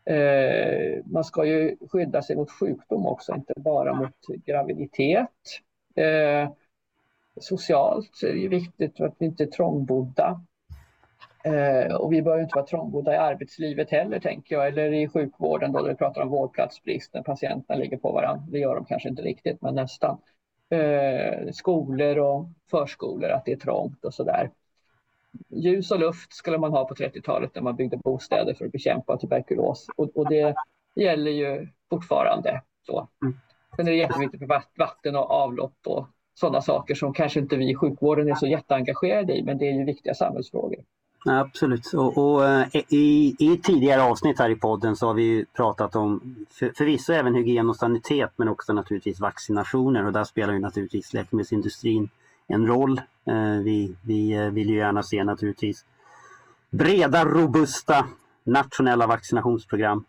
eh, 0.06 1.04
man 1.06 1.23
ska 1.23 1.45
ju 1.45 1.78
skydda 1.91 2.21
sig 2.21 2.36
mot 2.36 2.52
sjukdom 2.52 3.06
också, 3.06 3.36
inte 3.36 3.54
bara 3.56 3.93
mot 3.93 4.45
graviditet. 4.45 5.30
Eh, 5.95 6.50
socialt 7.41 8.23
är 8.23 8.34
det 8.34 8.47
viktigt 8.47 9.02
att 9.02 9.15
vi 9.19 9.26
inte 9.26 9.43
är 9.43 9.47
trångbodda. 9.47 10.41
Eh, 11.43 11.95
och 11.95 12.13
vi 12.13 12.21
bör 12.21 12.39
inte 12.39 12.56
vara 12.56 12.65
trångbodda 12.65 13.13
i 13.13 13.17
arbetslivet 13.17 13.91
heller, 13.91 14.19
tänker 14.19 14.56
jag, 14.56 14.67
eller 14.67 14.93
i 14.93 15.08
sjukvården 15.08 15.71
då, 15.71 15.80
då 15.80 15.88
vi 15.88 15.95
pratar 15.95 16.21
om 16.21 16.30
vårdplatsbrist 16.30 17.13
när 17.13 17.23
patienterna 17.23 17.80
ligger 17.80 17.97
på 17.97 18.12
varandra. 18.12 18.45
Det 18.50 18.60
gör 18.60 18.76
de 18.76 18.86
kanske 18.86 19.10
inte 19.10 19.21
riktigt, 19.21 19.62
men 19.62 19.76
nästan 19.76 20.17
eh, 20.69 21.52
skolor 21.52 22.17
och 22.17 22.50
förskolor, 22.71 23.30
att 23.30 23.45
det 23.45 23.52
är 23.52 23.58
trångt 23.58 24.06
och 24.06 24.13
sådär. 24.13 24.50
Ljus 25.50 25.92
och 25.92 26.00
luft 26.00 26.34
skulle 26.34 26.58
man 26.58 26.72
ha 26.72 26.86
på 26.86 26.96
30-talet 26.96 27.56
när 27.56 27.62
man 27.62 27.76
byggde 27.76 27.98
bostäder 27.98 28.54
för 28.54 28.66
att 28.66 28.72
bekämpa 28.72 29.18
tuberkulos 29.18 29.88
och, 29.96 30.18
och 30.18 30.30
det 30.30 30.56
gäller 30.96 31.32
ju 31.32 31.68
fortfarande. 31.90 32.62
Så. 32.86 33.08
Mm. 33.22 33.38
Sen 33.76 33.88
är 33.88 33.92
det 33.92 33.98
jätteviktigt 33.98 34.42
med 34.42 34.63
vatten 34.78 35.16
och 35.16 35.32
avlopp 35.32 35.78
och 35.86 36.08
sådana 36.34 36.62
saker 36.62 36.96
som 36.96 37.13
kanske 37.13 37.40
inte 37.40 37.56
vi 37.56 37.72
i 37.72 37.76
sjukvården 37.76 38.30
är 38.30 38.36
så 38.36 38.48
jätteengagerade 38.48 39.38
i, 39.38 39.44
men 39.44 39.58
det 39.58 39.70
är 39.70 39.74
ju 39.74 39.86
viktiga 39.86 40.13
samhällsfrågor. 40.13 40.80
Absolut. 41.26 41.94
Och, 41.94 42.18
och 42.18 42.46
eh, 42.46 42.68
i, 42.90 43.36
i, 43.40 43.58
tidigare 43.63 44.02
avsnitt 44.04 44.40
här 44.40 44.50
i 44.50 44.56
podden 44.56 44.96
så 44.96 45.08
har 45.08 45.13
vi 45.13 45.46
pratat 45.54 45.96
om 45.96 46.36
för, 46.50 46.72
förvisso 46.76 47.13
även 47.13 47.36
hygien 47.36 47.70
och 47.70 47.76
sanitet 47.76 48.32
men 48.36 48.48
också 48.48 48.74
naturligtvis 48.74 49.20
vaccinationer 49.20 50.06
och 50.06 50.13
där 50.13 50.24
spelar 50.24 50.54
ju 50.54 50.60
naturligtvis 50.60 51.13
läkemedelsindustrin 51.13 52.10
en 52.48 52.68
roll. 52.68 52.98
Eh, 53.28 53.64
vi, 53.64 53.96
vi 54.06 54.34
eh, 54.34 54.50
vill 54.50 54.70
ju 54.70 54.78
gärna 54.78 55.04
se 55.04 55.24
naturligtvis 55.24 55.86
breda, 56.70 57.26
robusta 57.26 58.06
nationella 58.44 59.08
vaccinationsprogram. 59.08 60.06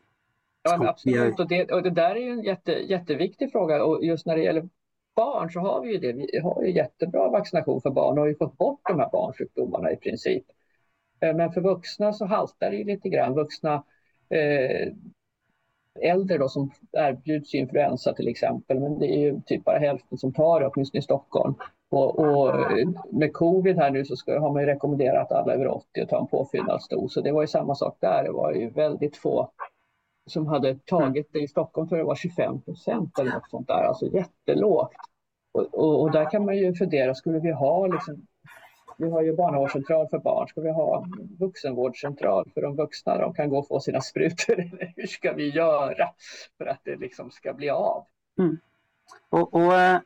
Ja, 0.62 0.88
absolut, 0.88 1.40
och 1.40 1.48
det, 1.48 1.72
och 1.72 1.82
det 1.82 1.90
där 1.90 2.10
är 2.10 2.20
ju 2.20 2.30
en 2.30 2.42
jätte, 2.42 2.72
jätteviktig 2.72 3.52
fråga 3.52 3.84
och 3.84 4.04
just 4.04 4.26
när 4.26 4.36
det 4.36 4.42
gäller 4.42 4.68
barn 5.16 5.52
så 5.52 5.60
har 5.60 5.80
vi 5.82 5.92
ju 5.92 5.98
det. 5.98 6.12
Vi 6.12 6.38
har 6.38 6.62
ju 6.62 6.72
jättebra 6.72 7.28
vaccination 7.28 7.80
för 7.80 7.90
barn 7.90 8.18
och 8.18 8.22
har 8.22 8.28
ju 8.28 8.36
fått 8.36 8.58
bort 8.58 8.80
de 8.88 8.98
här 8.98 9.10
barnsjukdomarna 9.12 9.92
i 9.92 9.96
princip. 9.96 10.44
Eh, 11.20 11.36
men 11.36 11.52
för 11.52 11.60
vuxna 11.60 12.12
så 12.12 12.26
haltar 12.26 12.70
det 12.70 12.84
lite 12.84 13.08
grann. 13.08 13.34
Vuxna 13.34 13.84
eh, 14.28 14.92
äldre 16.00 16.38
då 16.38 16.48
som 16.48 16.70
erbjuds 16.92 17.54
influensa 17.54 18.12
till 18.12 18.28
exempel, 18.28 18.80
men 18.80 18.98
det 18.98 19.06
är 19.06 19.18
ju 19.18 19.40
typ 19.46 19.64
bara 19.64 19.78
hälften 19.78 20.18
som 20.18 20.32
tar 20.32 20.60
det, 20.60 20.66
åtminstone 20.66 20.98
i 20.98 21.02
Stockholm. 21.02 21.54
Och, 21.90 22.18
och 22.18 22.54
med 23.10 23.32
covid 23.32 23.76
här 23.76 23.90
nu 23.90 24.04
så 24.04 24.16
ska, 24.16 24.40
har 24.40 24.52
man 24.52 24.62
ju 24.62 24.66
rekommenderat 24.66 25.32
alla 25.32 25.54
över 25.54 25.68
80 25.68 26.00
att 26.00 26.08
ta 26.08 26.20
en 26.20 26.26
påfyllnadsdos. 26.26 27.12
Så 27.12 27.20
det 27.20 27.32
var 27.32 27.40
ju 27.40 27.46
samma 27.46 27.74
sak 27.74 27.96
där. 28.00 28.24
Det 28.24 28.32
var 28.32 28.52
ju 28.52 28.70
väldigt 28.70 29.16
få 29.16 29.50
som 30.26 30.46
hade 30.46 30.74
tagit 30.74 31.32
det. 31.32 31.38
I 31.38 31.48
Stockholm 31.48 31.88
tror 31.88 31.98
jag 31.98 32.04
det 32.04 32.08
var 32.08 32.14
25 32.14 32.60
procent 32.60 33.18
eller 33.18 33.32
något 33.32 33.50
sånt 33.50 33.68
där, 33.68 33.82
alltså 33.82 34.06
jättelågt. 34.06 34.96
Och, 35.52 35.74
och, 35.74 36.02
och, 36.02 36.10
där 36.10 36.30
kan 36.30 36.44
man 36.44 36.56
ju 36.56 36.74
fundera, 36.74 37.14
skulle 37.14 37.38
vi 37.38 37.52
ha 37.52 37.86
liksom 37.86 38.26
vi 38.98 39.10
har 39.10 39.22
ju 39.22 39.36
barnavårdscentral 39.36 40.08
för 40.08 40.18
barn. 40.18 40.48
Ska 40.48 40.60
vi 40.60 40.70
ha 40.70 41.06
vuxenvårdscentral 41.38 42.50
för 42.54 42.62
de 42.62 42.76
vuxna? 42.76 43.18
De 43.18 43.34
kan 43.34 43.48
gå 43.48 43.58
och 43.58 43.68
få 43.68 43.80
sina 43.80 44.00
sprutor. 44.00 44.56
hur 44.96 45.06
ska 45.06 45.32
vi 45.32 45.48
göra 45.48 46.08
för 46.58 46.66
att 46.66 46.80
det 46.84 46.96
liksom 46.96 47.30
ska 47.30 47.52
bli 47.52 47.70
av? 47.70 48.06
Mm. 48.38 48.58
Och, 49.28 49.54
och, 49.54 49.74
eh, 49.74 50.00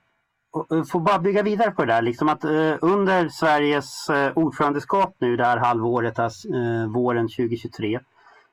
Eh, 0.54 0.84
får 0.84 1.00
bara 1.00 1.18
bygga 1.18 1.42
vidare 1.42 1.70
på 1.70 1.84
det 1.84 1.92
där. 1.92 2.02
Liksom 2.02 2.28
att, 2.28 2.44
eh, 2.44 2.74
under 2.80 3.28
Sveriges 3.28 4.08
eh, 4.08 4.32
ordförandeskap 4.38 5.16
nu 5.18 5.36
det 5.36 5.44
här 5.44 5.56
halvåret, 5.56 6.18
alltså, 6.18 6.48
eh, 6.48 6.86
våren 6.86 7.28
2023, 7.28 8.00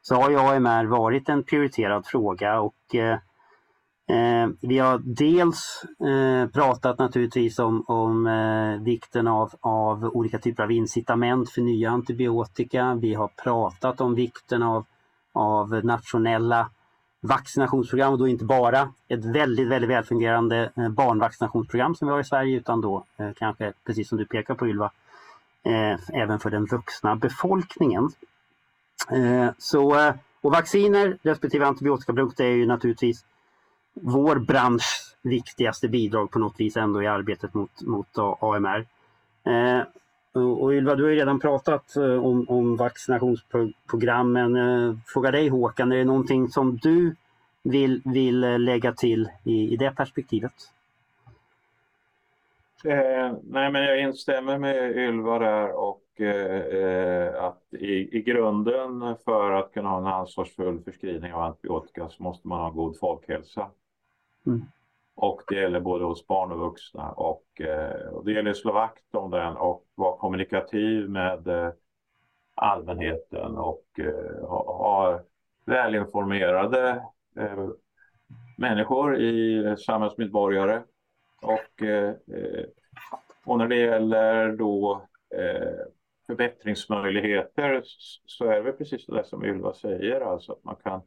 så 0.01 0.15
har 0.15 0.29
ju 0.29 0.39
AMR 0.39 0.85
varit 0.85 1.29
en 1.29 1.43
prioriterad 1.43 2.05
fråga 2.05 2.59
och 2.59 2.75
vi 4.62 4.79
har 4.79 5.15
dels 5.15 5.83
pratat 6.53 6.99
naturligtvis 6.99 7.59
om, 7.59 7.83
om 7.88 8.29
vikten 8.85 9.27
av, 9.27 9.53
av 9.62 10.03
olika 10.03 10.39
typer 10.39 10.63
av 10.63 10.71
incitament 10.71 11.49
för 11.49 11.62
nya 11.62 11.89
antibiotika. 11.89 12.97
Vi 13.01 13.13
har 13.13 13.27
pratat 13.43 14.01
om 14.01 14.15
vikten 14.15 14.63
av, 14.63 14.85
av 15.33 15.85
nationella 15.85 16.69
vaccinationsprogram 17.21 18.13
och 18.13 18.19
då 18.19 18.27
inte 18.27 18.45
bara 18.45 18.93
ett 19.08 19.25
väldigt, 19.25 19.67
väldigt 19.67 19.89
välfungerande 19.89 20.71
eh, 20.75 20.89
barnvaccinationsprogram 20.89 21.95
som 21.95 22.08
vi 22.08 22.12
har 22.12 22.19
i 22.19 22.23
Sverige 22.23 22.58
utan 22.58 22.82
då 22.82 23.05
eh, 23.17 23.29
kanske, 23.36 23.73
precis 23.86 24.10
som 24.10 24.17
du 24.17 24.25
pekar 24.25 24.55
på 24.55 24.67
Ylva, 24.67 24.91
eh, 25.63 26.19
även 26.21 26.39
för 26.39 26.49
den 26.49 26.65
vuxna 26.65 27.15
befolkningen. 27.15 28.10
Eh, 29.12 29.49
så, 29.58 29.99
eh, 29.99 30.13
och 30.41 30.51
vacciner 30.51 31.17
respektive 31.21 31.65
antibiotikaprodukter 31.65 32.45
är 32.45 32.55
ju 32.55 32.65
naturligtvis 32.65 33.25
vår 33.93 34.36
branschs 34.39 35.15
viktigaste 35.21 35.88
bidrag 35.88 36.32
på 36.32 36.39
något 36.39 36.60
vis 36.60 36.77
ändå 36.77 37.03
i 37.03 37.08
arbetet 37.08 37.53
mot, 37.53 37.82
mot 37.82 38.17
AMR. 38.39 38.86
Och 40.34 40.74
Ylva, 40.74 40.96
du 40.96 41.04
har 41.04 41.10
ju 41.10 41.15
redan 41.15 41.39
pratat 41.39 41.96
eh, 41.96 42.26
om, 42.26 42.50
om 42.50 42.76
vaccinationsprogrammen. 42.76 44.56
Eh, 44.56 44.96
fråga 45.08 45.32
dig 45.32 45.48
Håkan, 45.48 45.92
är 45.92 45.98
det 45.98 46.04
någonting 46.04 46.48
som 46.48 46.78
du 46.78 47.15
vill, 47.63 48.02
vill 48.06 48.44
eh, 48.44 48.60
lägga 48.60 48.94
till 48.94 49.30
i, 49.44 49.74
i 49.74 49.76
det 49.78 49.92
perspektivet? 49.92 50.54
Eh, 52.86 53.34
nej, 53.44 53.72
men 53.72 53.84
jag 53.84 54.02
instämmer 54.02 54.58
med 54.58 54.98
Ylva 54.98 55.39
där 55.39 55.72
och 55.72 56.22
eh, 56.22 57.44
att 57.44 57.74
i, 57.74 58.18
i 58.18 58.22
grunden 58.22 59.15
för 59.26 59.52
att 59.52 59.74
kunna 59.74 59.89
ha 59.89 59.98
en 59.98 60.08
ansvarsfull 60.08 60.80
förskrivning 60.80 61.34
av 61.34 61.42
antibiotika 61.42 62.10
så 62.10 62.24
måste 62.24 62.48
man 62.48 62.60
ha 62.60 62.70
god 62.70 62.98
folkhälsa. 63.00 63.70
Mm. 64.48 64.62
Och 65.21 65.41
det 65.47 65.55
gäller 65.55 65.79
både 65.79 66.05
hos 66.05 66.27
barn 66.27 66.51
och 66.51 66.60
vuxna. 66.60 67.12
Och, 67.12 67.62
eh, 67.62 68.08
och 68.08 68.25
det 68.25 68.32
gäller 68.32 68.51
att 68.51 68.58
slå 68.58 68.73
vakt 68.73 69.15
om 69.15 69.32
den 69.32 69.58
och 69.58 69.86
vara 69.95 70.17
kommunikativ 70.17 71.10
med 71.10 71.47
eh, 71.47 71.71
allmänheten. 72.55 73.58
Och 73.58 73.86
eh, 73.99 74.47
ha, 74.47 74.77
ha 74.77 75.21
välinformerade 75.65 77.03
eh, 77.39 77.69
människor 78.58 79.17
i 79.17 79.65
eh, 79.65 79.75
samhällsmedborgare. 79.75 80.82
Och, 81.41 81.82
eh, 81.82 82.13
och 83.45 83.58
när 83.58 83.67
det 83.67 83.75
gäller 83.75 84.51
då 84.51 85.05
förbättringsmöjligheter 86.27 87.82
så 88.25 88.45
är 88.45 88.63
det 88.63 88.71
precis 88.71 89.05
det 89.05 89.23
som 89.23 89.45
Ylva 89.45 89.73
säger, 89.73 90.21
alltså 90.21 90.51
att 90.51 90.63
man 90.63 90.75
kan 90.75 91.01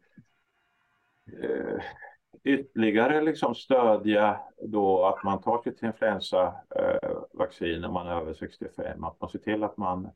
ytterligare 2.45 3.23
liksom 3.23 3.55
stödja 3.55 4.41
då 4.63 5.07
att 5.07 5.25
man 5.25 5.41
tar 5.41 5.63
sitt 5.63 5.83
influensavaccin 5.83 7.75
eh, 7.75 7.81
när 7.81 7.89
man 7.89 8.07
är 8.07 8.21
över 8.21 8.35
65, 8.35 9.05
att 9.05 9.21
man 9.21 9.31
ser 9.31 9.39
till 9.39 9.65
att 9.65 9.77
man 9.77 10.09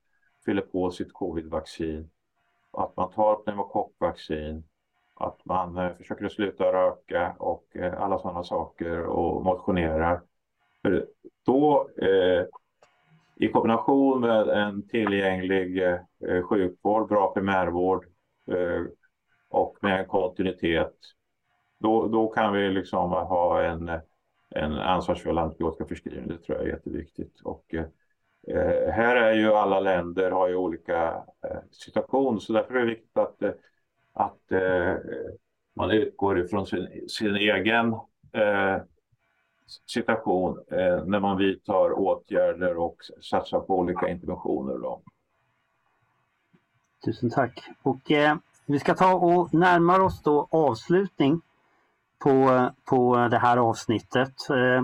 fyller 0.45 0.63
på 0.63 0.91
sitt 0.91 1.13
covidvaccin, 1.13 2.11
att 2.73 2.97
man 2.97 3.13
tar 3.13 3.35
pneumokockvaccin, 3.35 4.65
att 5.15 5.45
man 5.45 5.77
eh, 5.77 5.97
försöker 5.97 6.29
sluta 6.29 6.73
röka 6.73 7.37
och 7.39 7.77
eh, 7.77 8.03
alla 8.03 8.19
sådana 8.19 8.45
saker 8.45 9.03
och 9.03 9.45
motionerar. 9.45 10.23
För 10.83 11.07
då 11.47 11.89
eh, 12.03 12.45
i 13.37 13.49
kombination 13.49 14.21
med 14.21 14.49
en 14.49 14.89
tillgänglig 14.89 15.83
eh, 15.83 16.43
sjukvård, 16.43 17.09
bra 17.09 17.33
primärvård 17.35 18.07
eh, 18.51 18.83
och 19.49 19.77
med 19.81 20.01
en 20.01 20.07
kontinuitet 20.07 20.97
då, 21.79 22.09
då 22.09 22.29
kan 22.29 22.53
vi 22.53 22.71
liksom 22.71 23.11
ha 23.11 23.63
en, 23.63 23.89
en 24.51 24.73
ansvarsfull 24.73 25.39
antibiotikaförskrivning. 25.39 26.29
Det 26.29 26.39
tror 26.39 26.59
jag 26.59 26.67
är 26.67 26.71
jätteviktigt. 26.71 27.41
Och, 27.41 27.75
eh, 27.75 28.93
här 28.93 29.17
är 29.17 29.33
ju 29.33 29.53
alla 29.53 29.81
länder 29.81 30.31
har 30.31 30.49
ju 30.49 30.57
olika 30.57 31.25
eh, 31.43 31.59
situation 31.71 32.41
så 32.41 32.53
därför 32.53 32.75
är 32.75 32.81
det 32.81 32.87
viktigt 32.87 33.17
att, 33.17 33.43
att 34.13 34.53
eh, 34.53 34.95
man 35.75 35.91
utgår 35.91 36.39
ifrån 36.39 36.67
sin, 36.67 37.09
sin 37.09 37.37
egen 37.37 37.93
eh, 38.33 38.83
situation 39.87 40.65
eh, 40.71 41.05
när 41.05 41.21
man 41.21 41.37
vidtar 41.39 41.93
åtgärder 41.93 42.77
och 42.77 42.97
satsar 43.23 43.61
på 43.61 43.79
olika 43.79 44.09
interventioner. 44.09 44.79
Då. 44.79 45.03
Tusen 47.05 47.31
tack. 47.31 47.69
Och 47.83 48.11
eh, 48.11 48.37
vi 48.67 48.79
ska 48.79 48.95
ta 48.95 49.15
och 49.15 49.55
närma 49.55 50.03
oss 50.03 50.23
då 50.23 50.49
avslutning 50.51 51.41
på, 52.19 52.71
på 52.85 53.29
det 53.31 53.39
här 53.39 53.57
avsnittet. 53.57 54.51
Eh, 54.51 54.83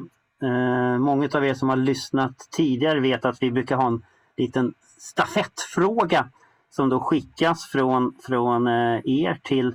eh, 0.51 0.99
många 0.99 1.29
av 1.35 1.45
er 1.45 1.55
som 1.55 1.69
har 1.69 1.77
lyssnat 1.77 2.49
tidigare 2.51 3.01
vet 3.01 3.25
att 3.25 3.43
vi 3.43 3.51
brukar 3.51 3.77
ha 3.77 3.87
en 3.87 4.03
liten 4.37 4.75
stafettfråga 4.99 6.29
som 6.71 6.89
då 6.89 7.01
skickas 7.01 7.65
från, 7.65 8.15
från 8.23 8.67
eh, 8.67 9.01
er 9.05 9.41
till, 9.43 9.75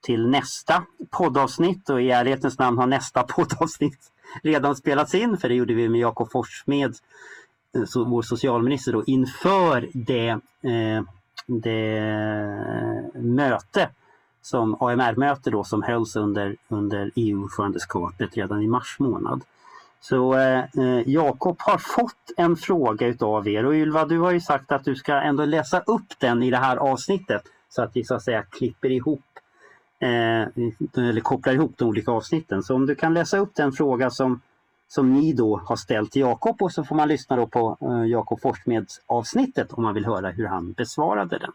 till 0.00 0.28
nästa 0.28 0.82
poddavsnitt 1.10 1.90
och 1.90 2.02
i 2.02 2.10
ärlighetens 2.10 2.58
namn 2.58 2.78
har 2.78 2.86
nästa 2.86 3.22
poddavsnitt 3.28 4.12
redan 4.42 4.76
spelats 4.76 5.14
in 5.14 5.36
för 5.36 5.48
det 5.48 5.54
gjorde 5.54 5.74
vi 5.74 5.88
med 5.88 6.00
Jakob 6.00 6.30
Forssmed, 6.30 6.94
vår 7.94 8.22
socialminister 8.22 8.92
då, 8.92 9.04
inför 9.04 9.88
det, 9.92 10.38
det 11.46 12.00
möte 13.14 13.88
som 14.48 14.76
AMR-möte 14.80 15.50
då 15.50 15.64
som 15.64 15.82
hölls 15.82 16.16
under, 16.16 16.56
under 16.68 17.10
EU-ordförandeskapet 17.14 18.36
redan 18.36 18.62
i 18.62 18.66
mars 18.66 18.96
månad. 18.98 19.42
Så 20.00 20.34
eh, 20.34 20.58
eh, 20.58 21.08
Jakob 21.08 21.56
har 21.58 21.78
fått 21.78 22.32
en 22.36 22.56
fråga 22.56 23.06
utav 23.06 23.48
er 23.48 23.66
och 23.66 23.74
Ylva 23.74 24.04
du 24.04 24.18
har 24.18 24.32
ju 24.32 24.40
sagt 24.40 24.72
att 24.72 24.84
du 24.84 24.96
ska 24.96 25.14
ändå 25.14 25.44
läsa 25.44 25.80
upp 25.80 26.18
den 26.18 26.42
i 26.42 26.50
det 26.50 26.56
här 26.56 26.76
avsnittet 26.76 27.42
så 27.68 27.82
att 27.82 27.96
vi 27.96 28.04
så 28.04 28.14
att 28.14 28.22
säga 28.22 28.42
klipper 28.42 28.90
ihop 28.90 29.24
eh, 29.98 30.42
eller 31.08 31.20
kopplar 31.20 31.52
ihop 31.52 31.72
de 31.76 31.84
olika 31.84 32.10
avsnitten. 32.10 32.62
Så 32.62 32.74
om 32.74 32.86
du 32.86 32.94
kan 32.94 33.14
läsa 33.14 33.38
upp 33.38 33.54
den 33.54 33.72
fråga 33.72 34.10
som, 34.10 34.40
som 34.88 35.12
ni 35.12 35.32
då 35.32 35.56
har 35.56 35.76
ställt 35.76 36.12
till 36.12 36.22
Jakob 36.22 36.62
och 36.62 36.72
så 36.72 36.84
får 36.84 36.96
man 36.96 37.08
lyssna 37.08 37.36
då 37.36 37.46
på 37.46 37.76
eh, 37.80 38.10
Jakob 38.10 38.40
Forssmeds 38.40 39.00
avsnittet 39.06 39.72
om 39.72 39.82
man 39.82 39.94
vill 39.94 40.06
höra 40.06 40.30
hur 40.30 40.46
han 40.46 40.72
besvarade 40.72 41.38
den. 41.38 41.52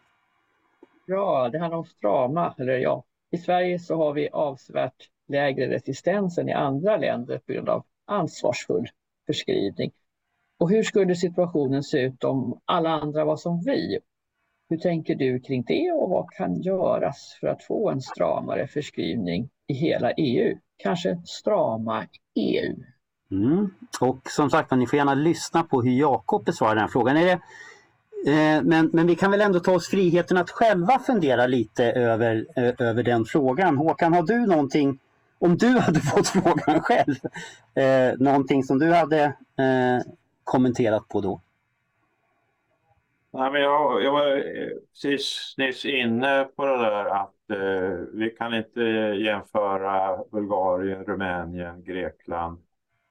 Ja, 1.06 1.50
det 1.50 1.60
handlar 1.60 1.78
om 1.78 1.86
strama, 1.86 2.56
eller 2.58 2.78
ja, 2.78 3.04
i 3.32 3.38
Sverige 3.38 3.80
så 3.80 3.96
har 3.96 4.14
vi 4.14 4.30
avsevärt 4.30 5.10
lägre 5.28 5.70
resistens 5.70 6.38
än 6.38 6.50
i 6.50 6.54
andra 6.54 6.98
länder 6.98 7.38
på 7.38 7.54
grund 7.54 7.70
av 7.70 7.84
ansvarsfull 8.06 8.88
förskrivning. 9.26 9.92
Och 10.60 10.70
hur 10.70 10.84
skulle 10.84 11.16
situationen 11.16 11.84
se 11.84 12.02
ut 12.02 12.24
om 12.24 12.60
alla 12.66 12.90
andra 12.90 13.26
var 13.26 13.38
som 13.38 13.62
vi? 13.66 14.00
Hur 14.70 14.78
tänker 14.78 15.16
du 15.16 15.40
kring 15.40 15.64
det 15.64 15.92
och 15.92 16.10
vad 16.10 16.30
kan 16.30 16.62
göras 16.62 17.38
för 17.40 17.48
att 17.48 17.64
få 17.64 17.90
en 17.90 18.02
stramare 18.02 18.68
förskrivning 18.68 19.50
i 19.68 19.74
hela 19.74 20.12
EU? 20.12 20.58
Kanske 20.78 21.22
strama 21.26 22.06
EU? 22.36 22.76
Mm. 23.32 23.74
Och 24.02 24.18
som 24.30 24.50
sagt 24.50 24.72
ni 24.72 24.88
får 24.88 24.98
gärna 24.98 25.14
lyssna 25.14 25.64
på 25.64 25.82
hur 25.82 25.92
Jakob 25.92 26.46
besvarar 26.46 26.76
den 26.76 26.82
här 26.82 26.88
frågan. 26.88 27.18
Är 27.18 27.26
det 27.26 27.40
Eh, 28.28 28.64
men, 28.64 28.90
men 28.94 29.08
vi 29.08 29.16
kan 29.16 29.32
väl 29.32 29.42
ändå 29.42 29.60
ta 29.60 29.72
oss 29.72 29.88
friheten 29.88 30.38
att 30.38 30.50
själva 30.50 31.00
fundera 31.00 31.48
lite 31.48 31.92
över, 31.92 32.46
eh, 32.56 32.88
över 32.88 33.04
den 33.04 33.26
frågan. 33.26 33.78
Håkan, 33.78 34.14
har 34.14 34.24
du 34.24 34.46
någonting, 34.48 35.00
om 35.40 35.58
du 35.58 35.68
hade 35.80 36.00
fått 36.00 36.28
frågan 36.28 36.82
själv, 36.82 37.16
eh, 37.76 38.18
någonting 38.20 38.64
som 38.64 38.80
du 38.80 38.94
hade 38.94 39.24
eh, 39.58 40.14
kommenterat 40.44 41.08
på 41.08 41.22
då? 41.22 41.42
Nej, 43.34 43.52
men 43.52 43.62
jag, 43.62 44.04
jag 44.04 44.12
var 44.12 44.36
eh, 44.36 44.70
precis 44.92 45.56
nyss 45.58 45.86
inne 45.86 46.44
på 46.56 46.66
det 46.66 46.78
där 46.78 47.06
att 47.06 47.50
eh, 47.50 47.98
vi 48.14 48.30
kan 48.30 48.54
inte 48.54 48.82
jämföra 49.26 50.24
Bulgarien, 50.32 51.04
Rumänien, 51.04 51.84
Grekland 51.84 52.58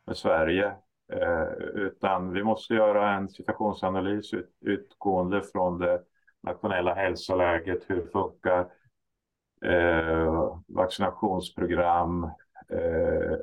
med 0.06 0.16
Sverige. 0.16 0.72
Eh, 1.12 1.52
utan 1.74 2.32
vi 2.32 2.44
måste 2.44 2.74
göra 2.74 3.14
en 3.14 3.28
situationsanalys 3.28 4.34
ut, 4.34 4.50
utgående 4.60 5.42
från 5.42 5.78
det 5.78 6.02
nationella 6.42 6.94
hälsoläget. 6.94 7.84
Hur 7.86 8.06
funkar 8.06 8.70
eh, 9.64 10.58
vaccinationsprogram? 10.68 12.24
Eh, 12.68 13.36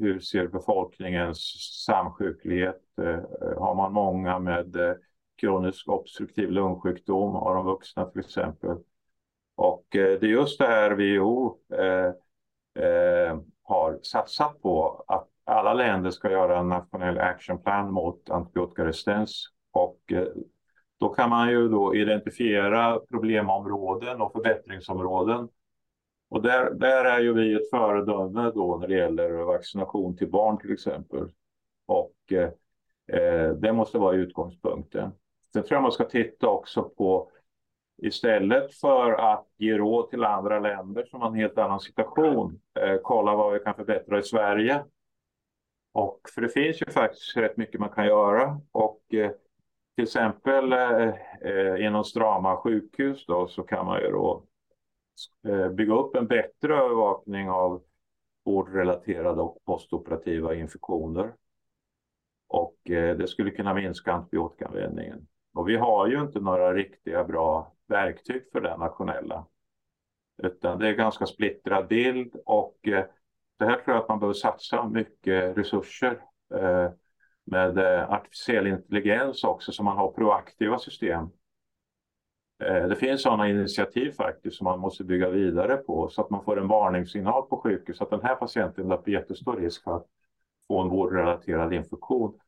hur 0.00 0.20
ser 0.20 0.46
befolkningens 0.46 1.38
samsjuklighet? 1.86 2.82
Eh, 3.02 3.20
har 3.58 3.74
man 3.74 3.92
många 3.92 4.38
med 4.38 4.76
eh, 4.76 4.94
kronisk 5.40 5.88
obstruktiv 5.88 6.50
lungsjukdom? 6.50 7.34
Har 7.34 7.54
de 7.54 7.64
vuxna 7.66 8.04
till 8.04 8.20
exempel? 8.20 8.76
Och 9.54 9.96
eh, 9.96 10.20
det 10.20 10.26
är 10.26 10.30
just 10.30 10.58
det 10.58 10.66
här 10.66 10.90
WHO 10.90 11.58
eh, 11.74 12.12
eh, 12.84 13.38
har 13.62 13.98
satsat 14.02 14.62
på 14.62 15.04
att 15.08 15.28
alla 15.52 15.74
länder 15.74 16.10
ska 16.10 16.30
göra 16.30 16.58
en 16.58 16.68
nationell 16.68 17.18
actionplan 17.18 17.92
mot 17.92 18.30
antibiotikaresistens 18.30 19.46
och 19.72 20.12
eh, 20.12 20.26
då 21.00 21.08
kan 21.08 21.30
man 21.30 21.50
ju 21.50 21.68
då 21.68 21.94
identifiera 21.94 23.00
problemområden 23.10 24.20
och 24.20 24.32
förbättringsområden. 24.32 25.48
Och 26.30 26.42
där, 26.42 26.70
där 26.70 27.04
är 27.04 27.20
ju 27.20 27.32
vi 27.32 27.54
ett 27.54 27.70
föredöme 27.70 28.50
då 28.54 28.76
när 28.76 28.88
det 28.88 28.94
gäller 28.94 29.30
vaccination 29.30 30.16
till 30.16 30.30
barn 30.30 30.58
till 30.58 30.72
exempel. 30.72 31.28
Och 31.86 32.14
eh, 32.32 32.50
eh, 33.18 33.50
det 33.50 33.72
måste 33.72 33.98
vara 33.98 34.16
utgångspunkten. 34.16 35.10
Sen 35.52 35.62
tror 35.62 35.76
jag 35.76 35.82
man 35.82 35.92
ska 35.92 36.04
titta 36.04 36.48
också 36.48 36.82
på 36.82 37.30
istället 38.02 38.74
för 38.74 39.12
att 39.12 39.46
ge 39.56 39.78
råd 39.78 40.10
till 40.10 40.24
andra 40.24 40.58
länder 40.58 41.04
som 41.04 41.20
har 41.20 41.28
en 41.28 41.34
helt 41.34 41.58
annan 41.58 41.80
situation, 41.80 42.60
eh, 42.80 42.96
kolla 43.02 43.36
vad 43.36 43.52
vi 43.52 43.58
kan 43.58 43.74
förbättra 43.74 44.18
i 44.18 44.22
Sverige. 44.22 44.84
Och 45.92 46.20
för 46.34 46.40
det 46.40 46.48
finns 46.48 46.82
ju 46.82 46.92
faktiskt 46.92 47.36
rätt 47.36 47.56
mycket 47.56 47.80
man 47.80 47.88
kan 47.88 48.06
göra 48.06 48.60
och 48.72 49.14
eh, 49.14 49.30
till 49.94 50.02
exempel 50.04 50.72
eh, 50.72 51.08
eh, 51.40 51.86
inom 51.86 52.04
strama 52.04 52.56
sjukhus 52.56 53.26
då, 53.26 53.48
så 53.48 53.62
kan 53.62 53.86
man 53.86 54.00
ju 54.00 54.10
då 54.10 54.44
eh, 55.48 55.68
bygga 55.68 55.94
upp 55.94 56.16
en 56.16 56.26
bättre 56.26 56.76
övervakning 56.76 57.50
av 57.50 57.82
vårdrelaterade 58.44 59.42
och 59.42 59.64
postoperativa 59.64 60.54
infektioner. 60.54 61.32
Och 62.48 62.90
eh, 62.90 63.16
det 63.16 63.26
skulle 63.28 63.50
kunna 63.50 63.74
minska 63.74 64.12
antibiotikaanvändningen. 64.12 65.26
Och 65.54 65.68
vi 65.68 65.76
har 65.76 66.06
ju 66.06 66.20
inte 66.20 66.40
några 66.40 66.74
riktiga 66.74 67.24
bra 67.24 67.72
verktyg 67.86 68.42
för 68.52 68.60
det 68.60 68.76
nationella. 68.76 69.46
Utan 70.42 70.78
det 70.78 70.88
är 70.88 70.92
ganska 70.92 71.26
splittrad 71.26 71.88
bild 71.88 72.36
och 72.46 72.88
eh, 72.88 73.04
det 73.62 73.68
här 73.68 73.76
tror 73.76 73.96
jag 73.96 74.02
att 74.02 74.08
man 74.08 74.18
behöver 74.18 74.34
satsa 74.34 74.88
mycket 74.88 75.58
resurser 75.58 76.20
eh, 76.54 76.90
med 77.44 77.78
eh, 77.78 78.12
artificiell 78.12 78.66
intelligens 78.66 79.44
också 79.44 79.72
så 79.72 79.82
man 79.82 79.96
har 79.96 80.12
proaktiva 80.12 80.78
system. 80.78 81.30
Eh, 82.64 82.88
det 82.88 82.96
finns 82.96 83.22
sådana 83.22 83.48
initiativ 83.48 84.10
faktiskt 84.10 84.56
som 84.56 84.64
man 84.64 84.78
måste 84.78 85.04
bygga 85.04 85.28
vidare 85.28 85.76
på 85.76 86.08
så 86.08 86.20
att 86.20 86.30
man 86.30 86.44
får 86.44 86.60
en 86.60 86.68
varningssignal 86.68 87.42
på 87.42 87.56
sjukhus 87.56 88.00
att 88.00 88.10
den 88.10 88.22
här 88.22 88.34
patienten 88.34 88.88
löper 88.88 89.12
jättestor 89.12 89.56
risk 89.56 89.84
för 89.84 89.96
att 89.96 90.06
få 90.68 90.80
en 90.80 90.88
vårdrelaterad 90.88 91.72
infektion 91.72 92.38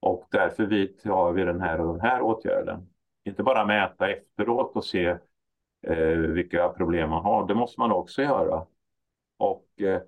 och 0.00 0.28
därför 0.30 0.66
vidtar 0.66 1.32
vi 1.32 1.44
den 1.44 1.60
här 1.60 1.80
och 1.80 1.92
den 1.92 2.00
här 2.00 2.22
åtgärden. 2.22 2.88
Inte 3.24 3.42
bara 3.42 3.66
mäta 3.66 4.10
efteråt 4.10 4.76
och 4.76 4.84
se 4.84 5.16
eh, 5.86 6.16
vilka 6.16 6.68
problem 6.68 7.10
man 7.10 7.24
har, 7.24 7.46
det 7.46 7.54
måste 7.54 7.80
man 7.80 7.92
också 7.92 8.22
göra. 8.22 8.66
Och 9.38 9.82
eh, 9.82 10.00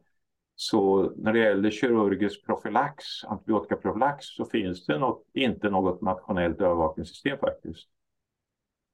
så 0.56 1.12
när 1.16 1.32
det 1.32 1.38
gäller 1.38 1.70
kirurgisk 1.70 2.46
profylax, 2.46 3.24
antibiotikaprofylax, 3.24 4.26
så 4.26 4.44
finns 4.44 4.86
det 4.86 4.98
något, 4.98 5.24
inte 5.32 5.70
något 5.70 6.02
nationellt 6.02 6.60
övervakningssystem 6.60 7.38
faktiskt. 7.38 7.88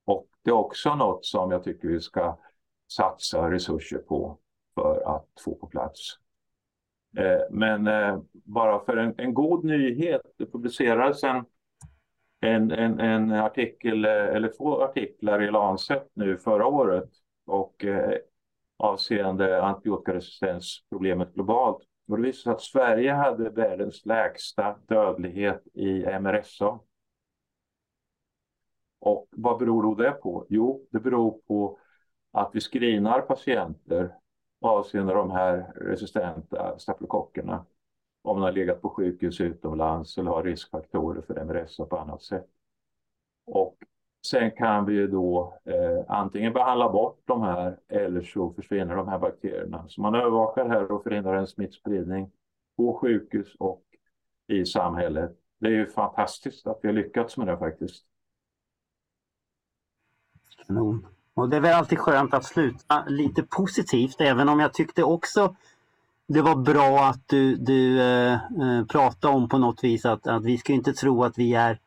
Och 0.05 0.29
det 0.45 0.51
är 0.51 0.55
också 0.55 0.95
något 0.95 1.25
som 1.25 1.51
jag 1.51 1.65
tycker 1.65 1.89
vi 1.89 2.01
ska 2.01 2.39
satsa 2.93 3.51
resurser 3.51 3.99
på 3.99 4.39
för 4.75 5.17
att 5.17 5.29
få 5.45 5.55
på 5.55 5.67
plats. 5.67 6.19
Eh, 7.17 7.41
men 7.51 7.87
eh, 7.87 8.21
bara 8.33 8.85
för 8.85 8.97
en, 8.97 9.15
en, 9.19 9.35
god 9.35 9.65
nyhet, 9.65 10.23
det 10.37 10.47
publicerades 10.47 11.25
en, 11.25 11.45
en, 12.41 12.71
en, 12.71 13.01
en 13.01 13.33
artikel, 13.33 14.05
eh, 14.05 14.11
eller 14.11 14.53
två 14.59 14.83
artiklar 14.83 15.43
i 15.43 15.51
Lancet 15.51 16.11
nu 16.15 16.39
förra 16.39 16.67
året 16.67 17.11
och 17.47 17.85
eh, 17.85 18.19
avseende 18.83 19.63
antibiotikaresistensproblemet 19.63 21.35
globalt. 21.35 21.79
Och 22.09 22.17
det 22.17 22.23
visade 22.23 22.43
sig 22.43 22.53
att 22.53 22.61
Sverige 22.61 23.13
hade 23.13 23.51
världens 23.51 24.07
lägsta 24.07 24.79
dödlighet 24.87 25.63
i 25.75 26.05
MRSA. 26.21 26.81
Och 29.01 29.29
vad 29.31 29.59
beror 29.59 29.83
då 29.83 29.95
det 29.95 30.11
på? 30.11 30.47
Jo, 30.49 30.87
det 30.91 31.01
beror 31.01 31.41
på 31.47 31.79
att 32.33 32.51
vi 32.53 32.61
screenar 32.61 33.21
patienter 33.21 34.15
avseende 34.61 35.15
de 35.15 35.31
här 35.31 35.73
resistenta 35.75 36.79
stafylokockerna 36.79 37.67
om 38.23 38.37
man 38.37 38.45
har 38.45 38.53
legat 38.53 38.83
på 38.83 38.91
sjukhus 38.91 39.41
utomlands 39.41 40.19
eller 40.19 40.31
har 40.31 40.43
riskfaktorer 40.43 41.23
för 41.23 41.45
MRSA 41.45 41.87
på 41.87 41.97
annat 41.97 42.23
sätt. 42.23 42.47
Och 43.47 43.77
Sen 44.27 44.51
kan 44.51 44.85
vi 44.85 45.07
då 45.07 45.59
eh, 45.65 46.17
antingen 46.17 46.53
behandla 46.53 46.93
bort 46.93 47.23
de 47.25 47.43
här 47.43 47.77
eller 47.89 48.23
så 48.23 48.53
försvinner 48.53 48.97
de 48.97 49.09
här 49.09 49.19
bakterierna. 49.19 49.85
Så 49.89 50.01
man 50.01 50.15
övervakar 50.15 50.69
här 50.69 50.93
och 50.93 51.03
förhindrar 51.03 51.35
en 51.35 51.47
smittspridning 51.47 52.31
på 52.77 52.99
sjukhus 52.99 53.55
och 53.59 53.83
i 54.47 54.67
samhället. 54.67 55.33
Det 55.59 55.67
är 55.67 55.71
ju 55.71 55.87
fantastiskt 55.87 56.67
att 56.67 56.79
vi 56.83 56.89
har 56.89 56.95
lyckats 56.95 57.37
med 57.37 57.47
det 57.47 57.59
faktiskt. 57.59 58.05
Kanon. 60.67 61.07
Och 61.35 61.49
det 61.49 61.57
är 61.57 61.61
väl 61.61 61.75
alltid 61.75 61.99
skönt 61.99 62.35
att 62.35 62.45
sluta 62.45 63.05
lite 63.07 63.43
positivt 63.43 64.21
även 64.21 64.49
om 64.49 64.61
jag 64.61 64.75
tyckte 64.75 65.03
också 65.03 65.57
det 66.27 66.43
var 66.43 66.57
bra 66.57 67.05
att 67.05 67.29
du, 67.29 67.57
du 67.57 68.01
eh, 68.01 68.33
eh 68.33 68.85
pratade 68.89 69.35
om 69.35 69.49
på 69.49 69.59
något 69.59 69.85
vis 69.85 70.05
att, 70.05 70.27
att 70.27 70.45
vi 70.45 70.59
ska 70.59 70.73
inte 70.73 70.93
tro 70.93 71.25
att 71.25 71.39
vi 71.39 71.55
är 71.55 71.79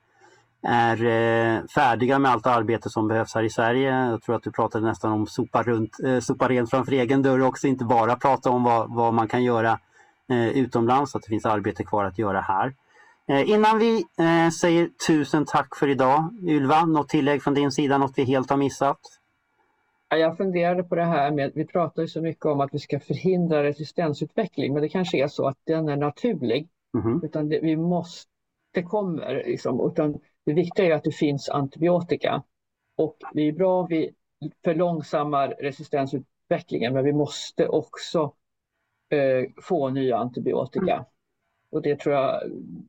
är 0.68 1.06
eh, 1.06 1.66
färdiga 1.66 2.20
med 2.20 2.32
allt 2.32 2.48
arbete 2.48 2.90
som 2.90 3.08
behövs 3.08 3.36
här 3.36 3.44
i 3.44 3.50
Sverige. 3.50 3.90
Jag 3.90 4.22
tror 4.22 4.36
att 4.36 4.44
du 4.44 4.52
pratade 4.52 4.86
nästan 4.86 5.12
om 5.12 5.28
sopa, 5.28 5.64
runt, 5.64 6.00
eh, 6.06 6.20
sopa 6.20 6.48
rent 6.48 6.70
framför 6.70 6.92
egen 6.92 7.22
dörr 7.22 7.42
också, 7.42 7.68
inte 7.68 7.86
bara 7.86 8.16
prata 8.16 8.50
om 8.50 8.64
vad, 8.64 8.96
vad 8.96 9.14
man 9.14 9.28
kan 9.28 9.44
göra 9.44 9.80
eh, 10.30 10.48
utomlands, 10.48 11.16
att 11.16 11.22
det 11.22 11.30
finns 11.30 11.46
arbete 11.46 11.84
kvar 11.84 12.06
att 12.06 12.18
göra 12.18 12.42
här. 12.42 12.74
Innan 13.46 13.80
vi 13.80 14.04
säger 14.62 14.90
tusen 15.08 15.46
tack 15.46 15.76
för 15.76 15.88
idag, 15.88 16.30
Ylva, 16.48 16.86
något 16.86 17.10
tillägg 17.10 17.44
från 17.44 17.54
din 17.54 17.72
sida, 17.72 17.98
något 17.98 18.14
vi 18.16 18.24
helt 18.24 18.50
har 18.50 18.58
missat? 18.58 19.00
Jag 20.10 20.38
funderade 20.38 20.84
på 20.84 20.96
det 20.96 21.04
här 21.04 21.32
med, 21.32 21.52
vi 21.56 21.66
pratar 21.66 22.02
ju 22.02 22.08
så 22.08 22.22
mycket 22.22 22.46
om 22.46 22.62
att 22.62 22.74
vi 22.74 22.80
ska 22.80 23.00
förhindra 23.00 23.64
resistensutveckling, 23.64 24.74
men 24.74 24.82
det 24.82 24.90
kanske 24.90 25.24
är 25.24 25.28
så 25.28 25.48
att 25.48 25.58
den 25.64 25.90
är 25.90 25.98
naturlig. 25.98 26.68
Mm. 26.94 27.22
Utan 27.24 27.50
det, 27.50 27.60
vi 27.64 27.78
måste, 27.78 28.30
det 28.74 28.84
kommer 28.84 29.44
liksom, 29.46 29.92
utan 29.92 30.20
det 30.46 30.54
viktiga 30.54 30.86
är 30.86 30.92
att 30.92 31.04
det 31.04 31.12
finns 31.12 31.50
antibiotika 31.50 32.44
och 32.98 33.18
vi 33.34 33.48
är 33.48 33.52
bra 33.52 33.86
vid 33.86 34.16
förlångsammar 34.64 35.56
resistensutvecklingen 35.60 36.94
men 36.94 37.04
vi 37.04 37.14
måste 37.14 37.68
också 37.68 38.34
eh, 39.10 39.52
få 39.62 39.90
nya 39.90 40.18
antibiotika. 40.18 41.06
Och 41.72 41.82
det 41.82 42.00
tror 42.00 42.16
jag, 42.16 42.42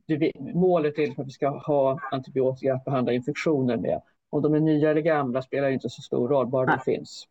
det, 0.05 0.31
målet 0.39 0.99
är 0.99 1.21
att 1.21 1.27
vi 1.27 1.31
ska 1.31 1.49
ha 1.49 1.99
antibiotika 2.11 2.73
att 2.73 2.85
behandla 2.85 3.13
infektioner 3.13 3.77
med. 3.77 4.01
Om 4.29 4.41
de 4.41 4.53
är 4.53 4.59
nya 4.59 4.91
eller 4.91 5.01
gamla 5.01 5.41
spelar 5.41 5.69
inte 5.69 5.89
så 5.89 6.01
stor 6.01 6.27
roll, 6.27 6.47
bara 6.47 6.65
de 6.65 6.79
finns. 6.79 7.27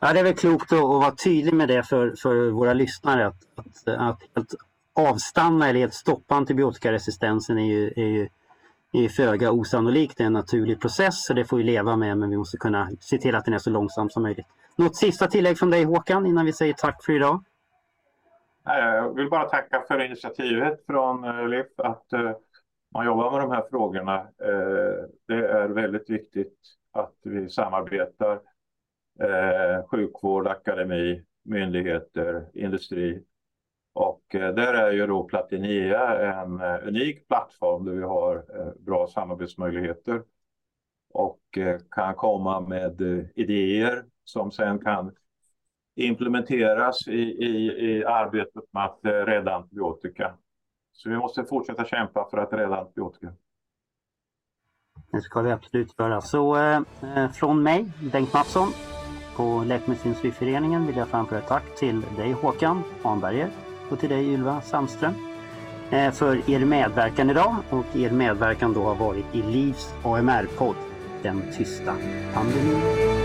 Ja, 0.00 0.12
det 0.12 0.20
är 0.20 0.24
väl 0.24 0.34
klokt 0.34 0.72
att, 0.72 0.80
vara 0.80 1.14
tydlig 1.14 1.54
med 1.54 1.68
det 1.68 1.82
för, 1.82 2.14
för 2.22 2.50
våra 2.50 2.72
lyssnare. 2.72 3.26
Att, 3.26 3.42
att, 3.54 3.88
att, 3.88 4.22
att 4.34 4.54
avstanna 4.92 5.68
eller 5.68 5.80
helt 5.80 5.94
stoppa 5.94 6.34
antibiotikaresistensen 6.34 7.58
är 7.58 7.66
ju, 7.66 7.92
är 7.96 8.06
ju 8.06 8.28
är 8.92 9.08
föga 9.08 9.52
osannolikt. 9.52 10.16
Det 10.16 10.24
är 10.24 10.26
en 10.26 10.32
naturlig 10.32 10.80
process 10.80 11.24
så 11.24 11.34
det 11.34 11.44
får 11.44 11.56
vi 11.56 11.62
leva 11.62 11.96
med 11.96 12.18
men 12.18 12.30
vi 12.30 12.36
måste 12.36 12.56
kunna 12.56 12.90
se 13.00 13.18
till 13.18 13.34
att 13.34 13.44
den 13.44 13.54
är 13.54 13.58
så 13.58 13.70
långsam 13.70 14.10
som 14.10 14.22
möjligt. 14.22 14.46
Något 14.76 14.96
sista 14.96 15.26
tillägg 15.26 15.58
från 15.58 15.70
dig 15.70 15.84
Håkan 15.84 16.26
innan 16.26 16.46
vi 16.46 16.52
säger 16.52 16.72
tack 16.72 17.04
för 17.04 17.12
idag? 17.12 17.44
Jag 18.64 19.14
vill 19.14 19.30
bara 19.30 19.48
tacka 19.48 19.84
för 19.88 20.04
initiativet 20.04 20.86
från 20.86 21.24
eh, 21.24 21.48
LIF 21.48 21.66
att 21.76 22.12
eh, 22.12 22.32
man 22.94 23.06
jobbar 23.06 23.30
med 23.30 23.40
de 23.40 23.50
här 23.50 23.64
frågorna. 23.70 24.18
Eh, 24.20 25.04
det 25.28 25.48
är 25.48 25.68
väldigt 25.68 26.10
viktigt 26.10 26.58
att 26.92 27.14
vi 27.22 27.50
samarbetar. 27.50 28.40
Sjukvård, 29.90 30.46
akademi, 30.46 31.24
myndigheter, 31.44 32.46
industri 32.54 33.22
och 33.92 34.34
eh, 34.34 34.54
där 34.54 34.74
är 34.74 34.92
ju 34.92 35.06
då 35.06 35.24
Platinia 35.24 36.32
en 36.32 36.60
eh, 36.60 36.88
unik 36.88 37.28
plattform 37.28 37.84
där 37.84 37.92
vi 37.92 38.02
har 38.02 38.36
eh, 38.36 38.72
bra 38.78 39.06
samarbetsmöjligheter 39.06 40.22
och 41.12 41.40
kan 41.90 42.14
komma 42.14 42.60
med 42.60 43.00
idéer 43.34 44.04
som 44.24 44.50
sen 44.50 44.78
kan 44.78 45.14
implementeras 45.94 47.08
i, 47.08 47.20
i, 47.20 47.66
i 47.90 48.04
arbetet 48.04 48.64
med 48.72 48.84
att 48.84 48.98
rädda 49.02 49.54
antibiotika. 49.54 50.34
Så 50.92 51.10
vi 51.10 51.16
måste 51.16 51.44
fortsätta 51.44 51.84
kämpa 51.84 52.28
för 52.30 52.38
att 52.38 52.52
rädda 52.52 52.80
antibiotika. 52.80 53.32
Det 55.12 55.20
ska 55.20 55.42
vi 55.42 55.50
absolut 55.50 55.98
göra. 55.98 56.20
Så 56.20 56.56
eh, 56.56 57.30
från 57.32 57.62
mig, 57.62 57.92
Bengt 58.12 58.34
Mattsson, 58.34 58.68
på 59.36 59.64
Läkemedelsindustriföreningen 59.66 60.86
vill 60.86 60.96
jag 60.96 61.08
framföra 61.08 61.38
ett 61.38 61.48
tack 61.48 61.76
till 61.78 62.00
dig 62.16 62.32
Håkan 62.32 62.82
Anberger 63.02 63.50
och 63.92 64.00
till 64.00 64.08
dig 64.08 64.32
Ylva 64.32 64.60
Sandström 64.60 65.14
eh, 65.90 66.10
för 66.10 66.50
er 66.50 66.64
medverkan 66.64 67.30
idag 67.30 67.56
och 67.70 67.96
er 67.96 68.10
medverkan 68.10 68.72
då 68.72 68.82
har 68.82 68.94
varit 68.94 69.26
i 69.32 69.42
Livs 69.42 69.94
AMR-podd 70.02 70.76
Den 71.22 71.42
tysta 71.56 71.94
pandemin. 72.34 73.19